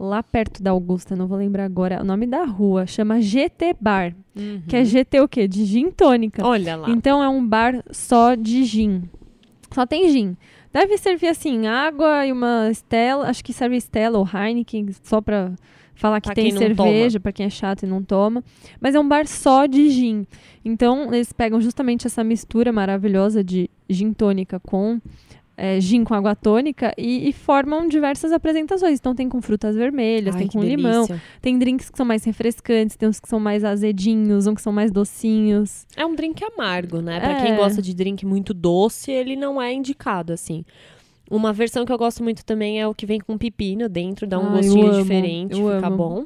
[0.02, 4.14] lá perto da Augusta, não vou lembrar agora o nome da rua, chama GT Bar.
[4.66, 5.46] Que é GT o quê?
[5.46, 6.44] De gin tônica.
[6.44, 6.90] Olha lá.
[6.90, 9.02] Então é um bar só de gin.
[9.72, 10.36] Só tem gin.
[10.72, 15.52] Deve servir assim, água e uma Stella, acho que serve Stella ou Heineken, só pra
[15.94, 18.42] falar que Pra tem cerveja, pra quem é chato e não toma.
[18.80, 20.26] Mas é um bar só de gin.
[20.64, 24.98] Então eles pegam justamente essa mistura maravilhosa de gin tônica com
[25.56, 28.98] é, gin com água tônica e, e formam diversas apresentações.
[28.98, 31.22] Então tem com frutas vermelhas, Ai, tem com limão, delícia.
[31.40, 34.72] tem drinks que são mais refrescantes, tem uns que são mais azedinhos, uns que são
[34.72, 35.86] mais docinhos.
[35.96, 37.20] É um drink amargo, né?
[37.20, 37.42] Pra É.
[37.42, 40.64] quem gosta de drink muito doce, ele não é indicado, assim.
[41.30, 44.38] Uma versão que eu gosto muito também é o que vem com pepino dentro, dá
[44.38, 45.96] um Ah, gostinho diferente, fica amo.
[45.96, 46.24] bom.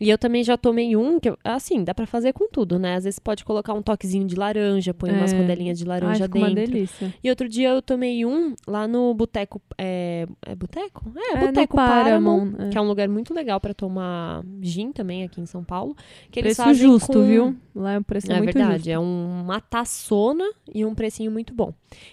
[0.00, 2.96] E eu também já tomei um, que eu- assim, dá pra fazer com tudo, né?
[2.96, 5.38] Às vezes pode colocar um toquezinho de laranja, põe umas É.
[5.38, 6.72] rodelinhas de Ai, laranja uma dentro.
[6.72, 7.14] delícia.
[7.22, 9.60] E outro dia eu tomei um lá no Boteco.
[9.78, 11.10] É, é Boteco?
[11.16, 12.50] É, É, Boteco Paramount.
[12.52, 12.68] Paramount, é.
[12.70, 15.96] Que é um lugar muito legal pra tomar gin também aqui em São Paulo.
[16.30, 17.56] Que eles Preço fazem justo, com- viu?
[17.74, 18.90] Lá é um preço é muito verdade, justo.
[18.90, 20.44] é um- uma taçona
[20.74, 21.72] e um precinho muito bom.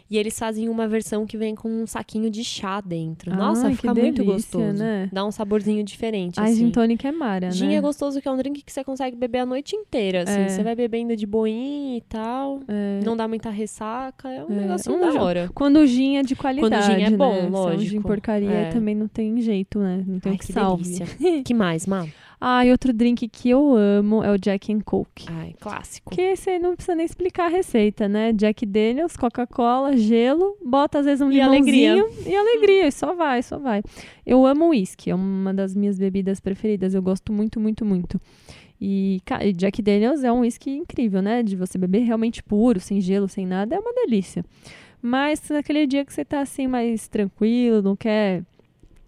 [0.09, 3.33] E eles fazem uma versão que vem com um saquinho de chá dentro.
[3.35, 4.77] Nossa, Ai, fica que muito delícia, gostoso.
[4.77, 5.09] né?
[5.11, 6.55] Dá um saborzinho diferente, A assim.
[6.55, 7.72] gin tônica é mara, Gin né?
[7.75, 10.39] É gostoso que é um drink que você consegue beber a noite inteira, assim.
[10.41, 10.49] É.
[10.49, 12.61] Você vai bebendo de boinha e tal.
[12.67, 12.99] É.
[13.05, 14.29] Não dá muita ressaca.
[14.29, 14.61] É um É.
[14.61, 15.49] negocinho Um da hora.
[15.53, 17.39] Quando o gin é de qualidade, gin é bom, né?
[17.39, 17.91] Se é um lógico.
[17.91, 18.69] gin porcaria, É.
[18.69, 20.03] também não tem jeito, né?
[20.05, 20.83] Não tem Ai, o que, que salve.
[20.83, 21.05] delícia.
[21.43, 22.05] que mais, Má?
[22.45, 25.27] Ah, e outro drink que eu amo é o Jack and Coke.
[25.29, 26.13] Ai, clássico.
[26.13, 28.33] Que esse aí não precisa nem explicar a receita, né?
[28.33, 33.41] Jack Daniels, Coca-Cola, gelo, bota às vezes um E limãozinho e alegria, e só vai,
[33.41, 33.81] só vai.
[34.25, 38.19] Eu amo uísque, é uma das minhas bebidas preferidas, eu gosto muito, muito, muito.
[38.81, 41.43] E, e Jack Daniels é um uísque incrível, né?
[41.43, 44.43] De você beber realmente puro, sem gelo, sem nada, é uma delícia.
[45.01, 48.43] Mas naquele dia que você tá assim mais tranquilo, não quer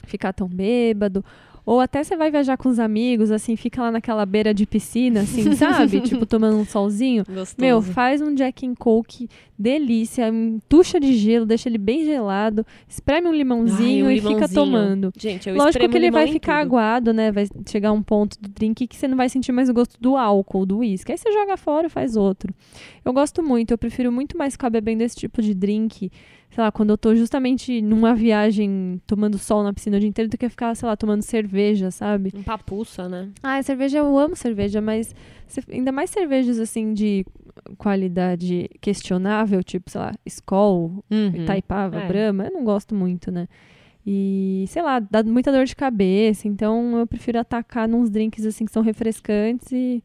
[0.05, 1.23] ficar tão bêbado,
[1.65, 5.21] ou até você vai viajar com os amigos, assim, fica lá naquela beira de piscina,
[5.21, 5.99] assim, sabe?
[6.01, 7.23] tipo, tomando um solzinho.
[7.25, 7.55] Gostoso.
[7.57, 10.31] Meu, faz um Jack and Coke, delícia,
[10.69, 14.53] tucha de gelo, deixa ele bem gelado, espreme um limãozinho Ai, um e fica limãozinho.
[14.61, 15.11] tomando.
[15.17, 16.67] Gente, eu Lógico que ele vai ficar tudo.
[16.75, 17.31] aguado, né?
[17.31, 20.15] Vai chegar um ponto do drink que você não vai sentir mais o gosto do
[20.15, 21.11] álcool, do uísque.
[21.11, 22.53] Aí você joga fora e faz outro.
[23.03, 26.11] Eu gosto muito, eu prefiro muito mais ficar bebendo esse tipo de drink,
[26.55, 30.31] sei lá, quando eu tô justamente numa viagem tomando sol na piscina o dia inteiro,
[30.31, 32.31] do que ficar, sei lá, tomando cerveja, sabe?
[32.33, 33.27] Um papuça, né?
[33.43, 35.13] Ah, cerveja, eu amo cerveja, mas
[35.69, 37.25] ainda mais cervejas assim de
[37.77, 41.31] qualidade questionável, tipo, sei lá, Skol, Uhum.
[41.33, 42.07] Itaipava, É.
[42.07, 43.49] Brahma, eu não gosto muito, né?
[44.07, 48.63] E, sei lá, dá muita dor de cabeça, então eu prefiro atacar nos drinks assim
[48.63, 50.01] que são refrescantes e,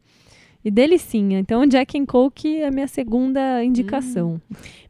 [0.65, 1.39] e delicinha.
[1.39, 4.41] Então, Jack and Coke é a minha segunda indicação.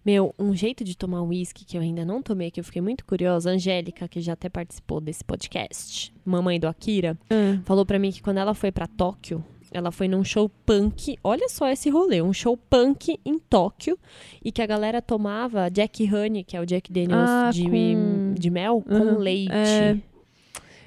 [0.04, 3.04] Meu, um jeito de tomar uísque que eu ainda não tomei, que eu fiquei muito
[3.04, 7.98] curiosa, a Angélica, que já até participou desse podcast, mamãe do Akira, Ah, falou pra
[7.98, 11.16] mim que quando ela foi pra Tóquio, ela foi num show punk.
[11.22, 13.96] Olha só esse rolê, um show punk em Tóquio
[14.44, 18.34] e que a galera tomava Jack Honey, que é o Jack Daniels Ah, de, com-
[18.36, 19.52] de mel, Aham, com leite.
[19.52, 19.96] é.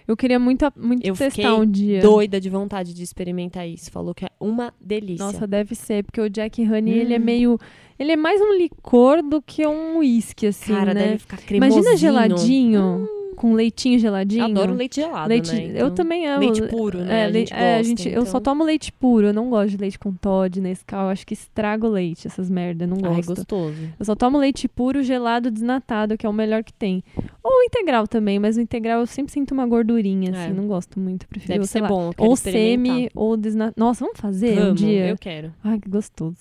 [0.07, 2.01] Eu queria muito, muito Eu testar um dia.
[2.01, 3.91] Doida de vontade de experimentar isso.
[3.91, 5.25] Falou que é uma delícia.
[5.25, 7.23] Nossa, deve ser, porque o Jack Honey, ele é Hum.
[7.23, 7.59] meio...
[7.99, 11.05] Ele é mais um licor do que um uísque, assim, Cara, né?
[11.05, 11.79] deve ficar cremosinho.
[11.81, 13.07] Imagina geladinho,
[13.43, 14.41] com leitinho geladinho.
[14.41, 15.65] Eu adoro leite gelado, Leite, né?
[15.65, 16.39] eu Então, também amo.
[16.39, 17.21] Leite puro, né?
[17.21, 18.41] É, a gente é, a gosta, gente, eu só então.
[18.53, 21.89] tomo leite puro, eu não gosto de leite com Todd, Nescau, acho que estraga o
[21.89, 23.35] leite, essas merda, eu não Ai, gosto.
[23.35, 23.75] gostoso.
[23.99, 27.03] eu só tomo leite puro, gelado, desnatado, que é o melhor que tem.
[27.43, 30.53] Ou integral também, mas o integral eu sempre sinto uma gordurinha, assim, É.
[30.53, 32.11] não gosto muito, prefiro, Deve ser lá, bom.
[32.17, 33.75] eu ou semi, ou desnatado.
[33.75, 35.09] Nossa, vamos fazer um Vamos, dia?
[35.09, 35.53] eu quero.
[35.61, 36.37] Ai, que gostoso.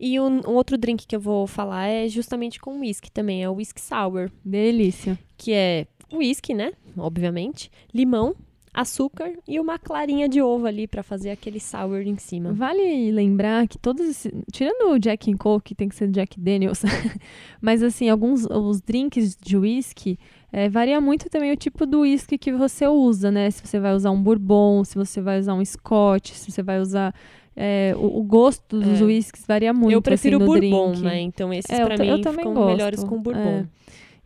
[0.00, 3.48] E um, um outro drink que eu vou falar é justamente com whisky também, é
[3.48, 5.16] o whisky sour, Delícia.
[5.38, 6.72] que é whisky, né?
[6.96, 8.34] Obviamente, limão,
[8.72, 12.52] açúcar e uma clarinha de ovo ali pra fazer aquele sour em cima.
[12.52, 14.30] Vale lembrar que todos esses.
[14.52, 16.82] Tirando o Jack and Coke, que tem que ser Jack Daniels,
[17.60, 20.18] mas assim, alguns os drinks de whisky.
[20.52, 23.50] eh, varia muito também o tipo do whisky que você usa, né?
[23.50, 26.80] Se você vai usar um bourbon, se você vai usar um scotch, se você vai
[26.80, 27.14] usar.
[27.56, 29.04] eh, o, o gosto dos É.
[29.04, 29.92] whiskies varia muito.
[29.92, 31.04] eu prefiro assim, bourbon, drink.
[31.04, 31.20] né?
[31.20, 33.40] Então esses É, eu eu mim também ficam gosto, melhores com bourbon.
[33.40, 33.66] é.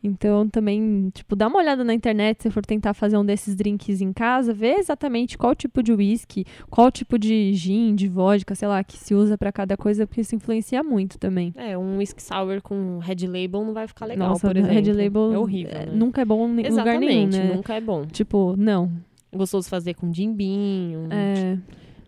[0.04, 4.02] Então também, tipo, dá uma olhada na internet se for tentar fazer um desses drinks
[4.02, 8.68] em casa, vê exatamente qual tipo de whisky, qual tipo de gin, de vodka, sei
[8.68, 11.54] lá, que se usa pra cada coisa, porque isso influencia muito também.
[11.56, 14.74] É, um whisky sour com red label não vai ficar legal, Nossa, por exemplo.
[14.74, 15.92] Red Label é horrível, é, né?
[15.94, 17.54] nunca é bom em lugar nenhum, né?
[17.54, 18.04] nunca é bom.
[18.06, 18.92] Tipo, não.
[19.32, 21.58] Gostoso fazer com jimbim, um, É,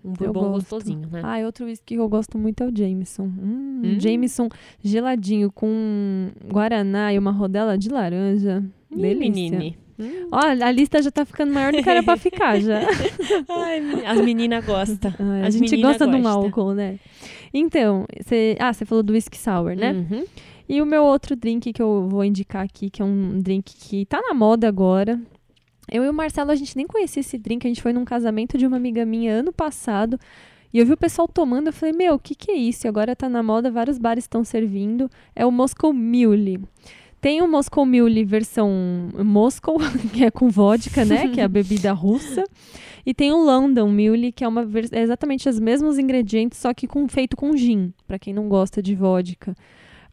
[0.07, 0.53] um bourbon gosto.
[0.55, 1.21] gostosinho, né?
[1.25, 3.25] Ah, e outro whisky que eu gosto muito é o Jameson.
[3.25, 4.01] Hum, Hum.
[4.01, 4.49] Jameson
[4.83, 8.63] geladinho com guaraná e uma rodela de laranja.
[8.91, 9.19] Ih, Delícia.
[9.21, 9.79] menine.
[9.99, 10.29] Hum.
[10.31, 12.81] Ó, a lista já tá ficando maior do que era pra ficar já.
[13.49, 15.13] Ai, as meninas gostam.
[15.43, 16.39] A gente menina gosta de um gosta.
[16.39, 16.99] álcool, né?
[17.53, 19.93] Então, cê, ah, você falou do whisky sour, né?
[19.93, 20.25] Uhum.
[20.69, 24.05] E o meu outro drink que eu vou indicar aqui, que é um drink que
[24.05, 25.19] tá na moda agora.
[25.91, 27.67] Eu e o Marcelo, a gente nem conhecia esse drink.
[27.67, 30.19] A gente foi num casamento de uma amiga minha ano passado.
[30.73, 31.69] E eu vi o pessoal tomando.
[31.69, 32.87] Eu falei, meu, o que, que é isso?
[32.87, 35.11] E agora tá na moda, vários bares estão servindo.
[35.35, 36.61] É o Moscow Mule.
[37.21, 38.71] Tem o Moscow Mule versão
[39.25, 39.79] Moscow,
[40.13, 41.29] que é com vodka, né?
[41.29, 42.45] Que é a bebida russa.
[43.05, 46.89] E tem o London Mule, que é, uma é exatamente os mesmos ingredientes, só que
[46.89, 49.55] com, feito com gin, pra quem não gosta de vodka.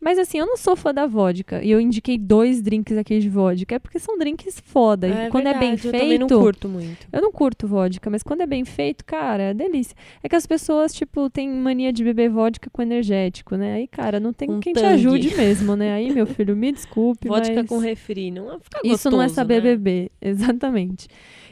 [0.03, 1.63] Mas assim, eu não sou fã da vodka.
[1.63, 3.75] E eu indiquei dois drinks aqui de vodka.
[3.75, 5.07] É porque são drinks foda.
[5.07, 5.95] E quando é bem verdade, feito.
[5.95, 7.07] Eu também não curto muito.
[7.11, 9.95] Eu não curto vodka, mas quando é bem feito, cara, é delícia.
[10.21, 13.75] É que as pessoas, tipo, têm mania de beber vodka com energético, né?
[13.75, 14.93] Aí, cara, não tem Com quem te tangue.
[14.93, 15.93] ajude mesmo, né?
[15.93, 17.69] Aí, meu filho, me desculpe, Vodka mas...
[17.69, 19.75] com refri, não fica Isso não é gostoso, saber né?
[19.75, 21.07] beber, exatamente.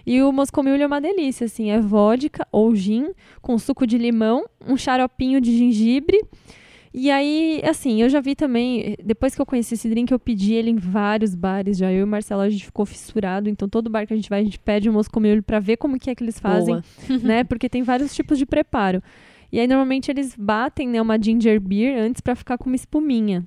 [0.05, 3.97] E o Moscow Mule é uma delícia, assim, é vodka ou gin com suco de
[3.97, 6.19] limão, um xaropinho de gengibre.
[6.93, 10.53] E aí, assim, eu já vi também, depois que eu conheci esse drink, eu pedi
[10.53, 11.91] ele em vários bares já.
[11.91, 13.49] Eu e o Marcelo, a gente ficou fissurado.
[13.49, 15.77] Então, todo bar que a gente vai, a gente pede o Moscow Mule pra ver
[15.77, 17.19] como que é que eles fazem Boa.
[17.23, 17.43] né?
[17.45, 19.01] Porque tem vários tipos de preparo.
[19.51, 23.45] E aí, normalmente, eles batem né, uma ginger beer antes pra ficar com uma espuminha.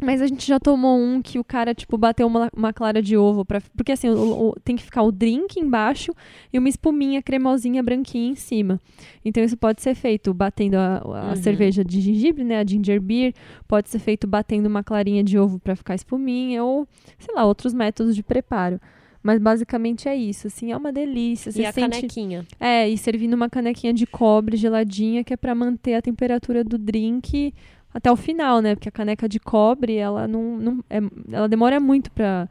[0.00, 3.16] Mas a gente já tomou um que o cara, tipo, bateu uma, uma clara de
[3.16, 3.44] ovo.
[3.44, 6.12] Pra, porque, assim, o- o- tem que ficar o drink embaixo
[6.52, 8.80] e uma espuminha cremosinha branquinha em cima.
[9.24, 11.36] Então, isso pode ser feito batendo a, a Uhum.
[11.36, 12.60] cerveja de gengibre, né?
[12.60, 13.34] A ginger beer.
[13.66, 16.62] Pode ser feito batendo uma clarinha de ovo pra ficar espuminha.
[16.62, 16.86] Ou,
[17.18, 18.80] sei lá, outros métodos de preparo.
[19.20, 20.46] Mas, basicamente, é isso.
[20.46, 21.50] Assim, é uma delícia.
[21.50, 21.90] Você E a sente...
[21.96, 22.46] canequinha.
[22.60, 26.78] É, e servindo uma canequinha de cobre geladinha, que é pra manter a temperatura do
[26.78, 27.52] drink
[27.92, 28.74] até o final, né?
[28.74, 31.00] Porque a caneca de cobre, ela não, não é-
[31.32, 32.48] ela demora muito pra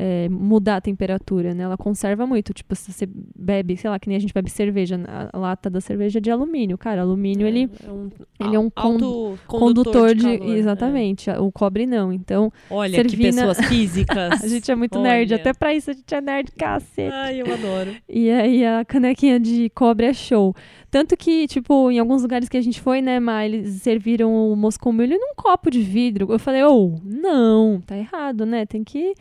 [0.00, 1.64] é, mudar a temperatura, né?
[1.64, 2.54] Ela conserva muito.
[2.54, 4.96] Tipo, se você bebe, sei lá, que nem a gente bebe cerveja,
[5.32, 6.78] a lata da cerveja é de alumínio.
[6.78, 10.38] Cara, alumínio, ele é um, ele é um con- condutor de...
[10.38, 10.58] calor, é.
[10.58, 11.28] exatamente.
[11.30, 12.12] O cobre não.
[12.12, 14.38] Então, Olha que pessoas físicas.
[14.44, 15.32] a gente é muito nerd.
[15.32, 15.40] Olha.
[15.40, 17.12] Até pra isso a gente é nerd, cacete.
[17.12, 17.96] Ai, eu adoro.
[18.08, 20.54] E aí a canequinha de cobre é show.
[20.92, 24.54] Tanto que, tipo, em alguns lugares que a gente foi, né, mas eles serviram o
[24.54, 26.28] Moscow Mule num copo de vidro.
[26.30, 28.64] Eu falei, ô, não, tá errado, né?
[28.64, 29.12] Tem que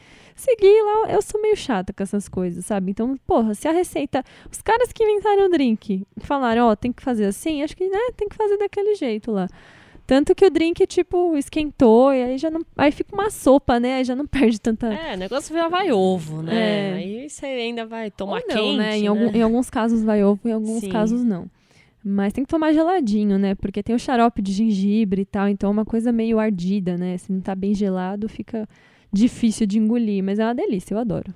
[0.41, 1.11] seguir lá.
[1.13, 2.91] Eu sou meio chata com essas coisas, sabe?
[2.91, 4.23] Então, porra, se a receita.
[4.51, 7.99] Os caras que inventaram o drink falaram, ó, tem que fazer assim, acho que, né,
[8.15, 9.47] tem que fazer daquele jeito lá.
[10.05, 12.61] Tanto que o drink, tipo, esquentou e aí já não.
[12.77, 13.95] Aí fica uma sopa, né?
[13.95, 14.87] Aí já não perde tanta.
[14.93, 16.55] É, o negócio já vai ovo, né?
[16.55, 16.93] É.
[16.93, 18.97] Aí você ainda vai tomar não, quente, né?
[18.97, 19.07] Em, né?
[19.09, 20.89] algum- em alguns casos vai ovo, em alguns Sim.
[20.89, 21.49] casos não.
[22.01, 23.53] Mas tem que tomar geladinho, né?
[23.55, 27.17] Porque tem o xarope de gengibre e tal, então é uma coisa meio ardida, né?
[27.17, 28.65] Se não tá bem gelado, fica
[29.11, 31.33] difícil de engolir, mas é uma delícia, eu adoro.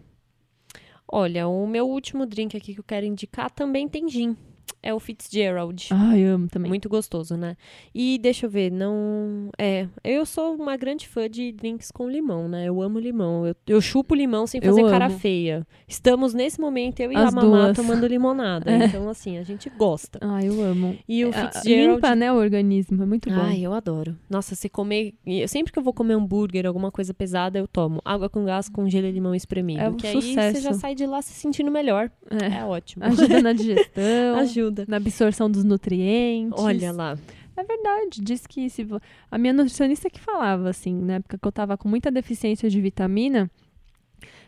[1.07, 4.35] Olha, o meu último drink aqui que eu quero indicar também tem gin.
[4.83, 5.89] É o Fitzgerald.
[5.91, 6.67] Ai, amo também.
[6.69, 7.55] Muito gostoso, né?
[7.93, 9.49] E deixa eu ver, não.
[9.57, 12.65] É, eu sou uma grande fã de drinks com limão, né?
[12.67, 13.45] Eu amo limão.
[13.45, 15.19] Eu, eu chupo limão sem Eu fazer cara amo.
[15.19, 15.65] feia.
[15.87, 17.77] Estamos nesse momento, eu e As a Mamá duas.
[17.77, 18.61] tomando limonada.
[18.81, 18.85] É.
[18.85, 20.17] Então, assim, a gente gosta.
[20.21, 20.97] Ai, eu amo.
[21.07, 21.95] E o Ah, Fitzgerald.
[21.95, 23.35] Limpa, né, o organismo, é muito bom.
[23.41, 24.17] Ai, eu adoro.
[24.29, 25.13] Nossa, se comer.
[25.25, 28.67] eu- Sempre que eu vou comer hambúrguer, alguma coisa pesada, eu tomo água com gás
[28.69, 29.81] com gelo e limão espremido.
[29.81, 30.61] É um que aí você sucesso.
[30.61, 32.09] já sai de lá se sentindo melhor.
[32.29, 32.59] É.
[32.61, 33.03] É ótimo.
[33.05, 34.60] Ajuda na digestão, Ajuda.
[34.87, 36.61] Na absorção dos nutrientes.
[36.61, 37.17] Olha lá.
[37.55, 38.85] É verdade, diz que se
[39.29, 42.79] a minha nutricionista que falava assim, na época que eu tava com muita deficiência de
[42.81, 43.49] vitamina,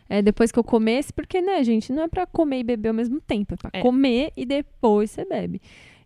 [0.08, 2.94] é depois que eu comesse, porque né, gente, não é pra comer e beber ao
[2.94, 3.82] mesmo tempo, é pra É.
[3.82, 5.60] comer e depois você bebe.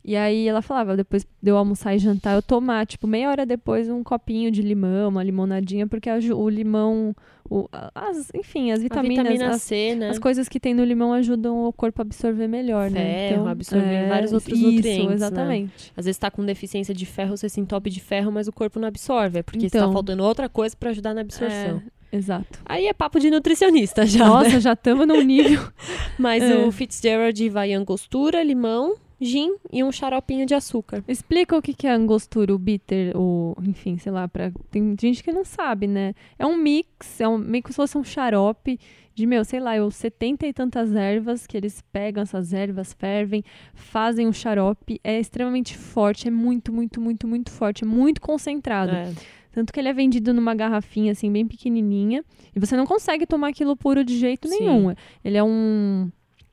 [0.08, 3.44] E aí ela falava, depois de eu almoçar e jantar, eu tomar, tipo, meia hora
[3.44, 7.14] depois um copinho de limão, uma limonadinha, porque aju- o limão,
[7.50, 10.08] o- as, enfim, as A vitaminas, vitamina as, C, né?
[10.08, 13.28] as coisas que tem no limão ajudam o corpo a absorver melhor, né?
[13.28, 15.14] Ferro, absorver vários outros isso, nutrientes, né?
[15.14, 15.92] exatamente.
[15.94, 18.80] Às vezes tá com deficiência de ferro, você se entope de ferro, mas o corpo
[18.80, 19.40] não absorve.
[19.40, 19.92] É porque está Então.
[19.92, 21.82] faltando outra coisa pra ajudar na absorção.
[22.10, 22.60] É, exato.
[22.64, 24.20] Aí é papo de nutricionista já.
[24.20, 24.30] né?
[24.30, 25.68] Nossa, já estamos num nível.
[26.18, 26.56] Mas É.
[26.56, 31.02] o Fitzgerald vai angostura, limão, gin e um xaropinho de açúcar.
[31.08, 35.22] Explica o que que é angostura, o bitter, o, enfim, sei lá, pra, tem gente
[35.22, 36.14] que não sabe, né?
[36.38, 38.78] É um mix, é um, meio que se fosse um xarope
[39.14, 43.42] de, meu, sei lá, eu 70 e tantas ervas que eles pegam essas ervas, fervem,
[43.74, 48.92] fazem um xarope, é extremamente forte, é muito, muito, muito, muito forte, é muito concentrado.
[48.92, 49.12] É.
[49.50, 52.24] Tanto que ele é vendido numa garrafinha, assim, bem pequenininha.
[52.54, 54.60] E você não consegue tomar aquilo puro de jeito Sim.
[54.60, 54.94] nenhum.
[55.24, 56.12] Ele é um,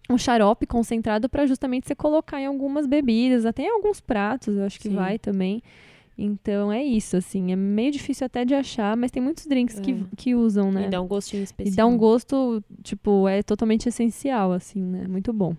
[0.10, 4.64] um xarope concentrado para justamente você colocar em algumas bebidas, até em alguns pratos, eu
[4.64, 4.96] acho que Sim.
[4.96, 5.62] vai também.
[6.18, 7.52] Então é isso, assim.
[7.52, 9.98] É meio difícil até de achar, mas tem muitos drinks que, É.
[10.16, 10.86] que usam, né?
[10.86, 11.76] E dá um gostinho E especial.
[11.76, 15.06] dá um gosto, tipo, é totalmente essencial, assim, né?
[15.10, 15.56] Muito bom.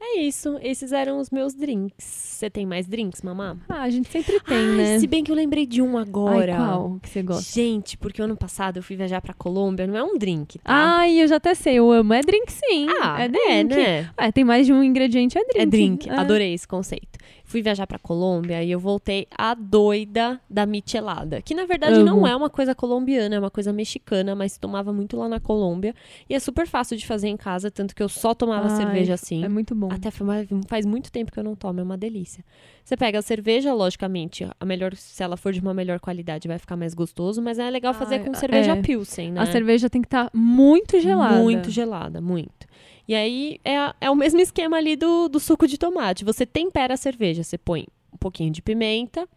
[0.00, 0.58] É isso.
[0.62, 2.04] Esses eram os meus drinks.
[2.36, 3.56] Você tem mais drinks, mamá?
[3.68, 4.98] Ah, a gente sempre tem, Ai, né?
[4.98, 6.52] Se bem que eu lembrei de um agora.
[6.52, 7.50] Ai, qual que você gosta?
[7.52, 10.98] Gente, porque ano passado eu fui viajar pra Colômbia, não é um drink, tá?
[10.98, 12.12] Ai, eu já até sei, eu amo.
[12.12, 12.86] É drink sim.
[13.00, 13.74] Ah, é drink.
[13.74, 14.10] né?
[14.18, 15.60] É, tem mais de um ingrediente, é drink.
[15.62, 16.08] É drink.
[16.10, 16.14] É.
[16.14, 17.18] Adorei esse conceito.
[17.46, 21.40] Fui viajar pra Colômbia e eu voltei a doida da michelada.
[21.40, 22.26] Que na verdade não Amo.
[22.26, 25.94] é uma coisa colombiana, é uma coisa mexicana, mas se tomava muito lá na Colômbia.
[26.28, 29.14] E é super fácil de fazer em casa, tanto que eu só tomava Ai, cerveja
[29.14, 29.44] assim.
[29.44, 29.88] É muito bom.
[29.92, 32.44] Até faz muito tempo que eu não tomo, é uma delícia.
[32.86, 36.56] Você pega a cerveja, logicamente, a melhor, se ela for de uma melhor qualidade, vai
[36.56, 38.80] ficar mais gostoso, mas é legal fazer Ai, com cerveja é.
[38.80, 39.40] Pilsen, né?
[39.40, 41.36] A cerveja tem que estar muito gelada.
[41.36, 42.64] Muito gelada, muito.
[43.08, 46.24] E aí é, é o mesmo esquema ali do, do suco de tomate.
[46.24, 49.28] Você tempera a cerveja, você põe um pouquinho de pimenta,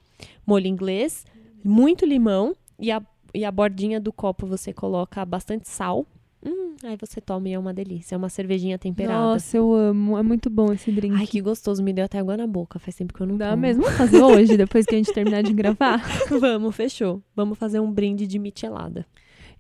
[0.46, 1.26] molho inglês,
[1.64, 3.02] muito limão e a,
[3.34, 6.06] e a bordinha do copo você coloca bastante sal.
[6.46, 8.16] Hum, aí você toma e é uma delícia.
[8.16, 9.20] É uma cervejinha temperada.
[9.20, 10.18] Nossa, eu amo.
[10.18, 11.16] É muito bom esse drink.
[11.16, 11.84] Ai, que gostoso.
[11.84, 12.80] Me deu até água na boca.
[12.80, 13.62] Faz tempo que eu não Dá tomo.
[13.62, 13.84] mesmo.
[13.92, 16.02] Fazer hoje, depois que a gente terminar de gravar?
[16.40, 17.22] Vamos, fechou.
[17.36, 19.06] Vamos fazer um brinde de michelada.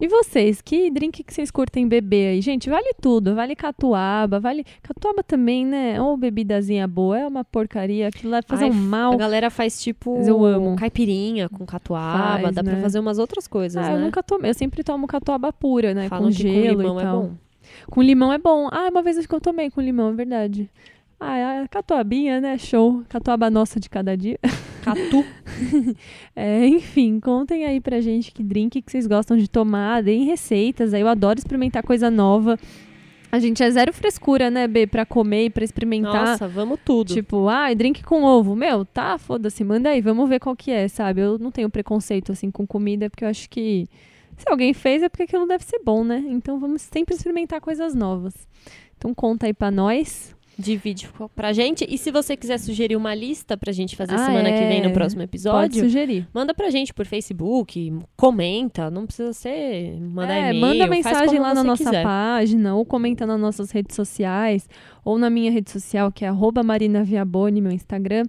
[0.01, 2.41] E vocês, que drink que vocês curtem beber aí?
[2.41, 3.35] Gente, vale tudo.
[3.35, 4.63] Vale catuaba, vale...
[4.81, 6.01] Catuaba também, né?
[6.01, 7.19] Ou bebidazinha boa.
[7.19, 8.07] É uma porcaria.
[8.07, 9.13] Aquilo lá Ai, um mal.
[9.13, 10.77] A galera faz tipo Mas eu amo.
[10.77, 12.41] caipirinha com catuaba.
[12.43, 12.81] Faz, dá pra né?
[12.81, 13.95] fazer umas outras coisas, Ah, né?
[13.95, 14.51] eu nunca tomei.
[14.51, 16.07] Eu sempre tomo catuaba pura, né?
[16.07, 17.21] Falam com gelo com limão e é tal.
[17.21, 17.31] bom.
[17.87, 18.69] Com limão é bom.
[18.71, 20.69] Ah, uma vez acho que eu tomei com limão, é verdade.
[21.19, 22.57] Ah, a catuabinha, né?
[22.57, 23.03] Show.
[23.09, 24.39] Catuaba nossa de cada dia.
[24.83, 25.25] Catu.
[26.33, 30.93] É, enfim, contem aí pra gente que drink que vocês gostam de tomar, deem receitas.
[30.93, 32.57] Aí eu adoro experimentar coisa nova.
[33.29, 36.25] A gente é zero frescura, né, B, pra comer e pra experimentar.
[36.25, 37.13] Nossa, vamos tudo.
[37.13, 38.55] Tipo, ah, drink com ovo.
[38.55, 41.19] Meu, tá, foda-se, manda aí, vamos ver qual que é, sabe?
[41.21, 43.85] Eu não tenho preconceito, assim, com comida, porque eu acho que
[44.37, 46.23] se alguém fez é porque aquilo deve ser bom, né?
[46.27, 48.33] Então vamos sempre experimentar coisas novas.
[48.97, 50.33] Então conta aí pra nós.
[50.59, 51.85] Divide pra gente.
[51.89, 54.87] E se você quiser sugerir uma lista pra gente fazer Ah, semana que vem é.
[54.87, 56.27] no próximo Pode episódio, sugerir.
[56.33, 58.91] manda pra gente por Facebook, comenta.
[58.91, 60.59] Não precisa ser mandar É, e-mail.
[60.59, 62.03] manda mensagem lá na nossa quiser.
[62.03, 64.67] página, ou comenta nas nossas redes sociais,
[65.05, 68.23] ou na minha rede social, que é arroba Marina Viaboni, meu Instagram.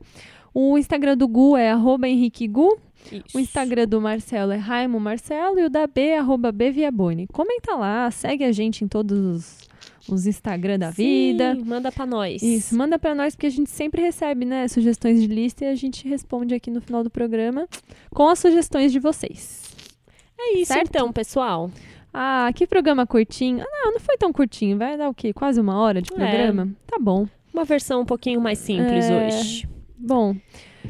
[0.55, 2.79] O Instagram do Gu é arroba Henrique Gu.
[3.11, 3.37] Isso.
[3.37, 7.27] O Instagram do Marcelo é Raimo Marcelo e o da B é arroba B Viaboni.
[7.33, 9.70] Comenta lá, segue a gente em todos os,
[10.09, 11.57] os Instagram da Sim, vida.
[11.65, 12.43] manda pra nós.
[12.43, 15.75] Isso, manda pra nós, porque a gente sempre recebe, né, sugestões de lista e a
[15.75, 17.69] gente responde aqui no final do programa
[18.15, 19.71] com as sugestões de vocês.
[20.39, 20.89] É isso Certo?
[20.89, 21.71] então, pessoal.
[22.13, 23.61] Ah, que programa curtinho.
[23.63, 24.77] Ah, não, não foi tão curtinho.
[24.79, 25.33] Vai dar o quê?
[25.33, 26.17] Quase uma hora de É.
[26.17, 26.69] programa?
[26.87, 27.29] Tá bom.
[27.53, 29.27] Uma versão um pouquinho mais simples É.
[29.29, 29.69] hoje.
[29.99, 30.35] Bom,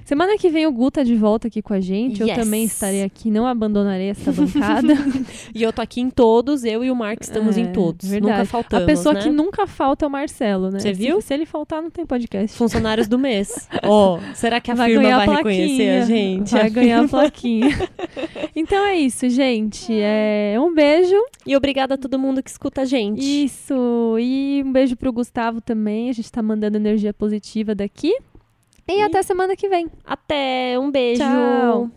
[0.05, 2.21] semana que vem o Gu tá de volta aqui com a gente.
[2.21, 2.37] Eu Yes.
[2.39, 4.95] também estarei aqui, não abandonarei essa bancada.
[5.55, 8.09] E eu tô aqui em todos, eu e o Mark estamos É, em todos.
[8.09, 8.33] verdade.
[8.33, 9.23] Nunca faltamos, a pessoa né?
[9.23, 10.79] que nunca falta é o Marcelo, né?
[10.79, 11.21] Você Se- viu?
[11.21, 12.57] Se, ele faltar, não tem podcast.
[12.57, 13.69] Funcionários do mês.
[13.85, 16.51] Ó, será que a vai firma vai a reconhecer a gente?
[16.53, 17.69] Vai ganhar a plaquinha.
[18.55, 19.87] então é isso, gente.
[19.93, 21.17] É, um beijo.
[21.47, 23.21] E obrigada a todo mundo que escuta a gente.
[23.21, 24.17] Isso.
[24.21, 26.11] E um beijo pro Gustavo também.
[26.11, 28.15] A gente tá mandando energia positiva daqui.
[28.91, 29.89] E, E- até semana que vem.
[30.05, 31.23] Até, um beijo.
[31.23, 31.91] Tchau.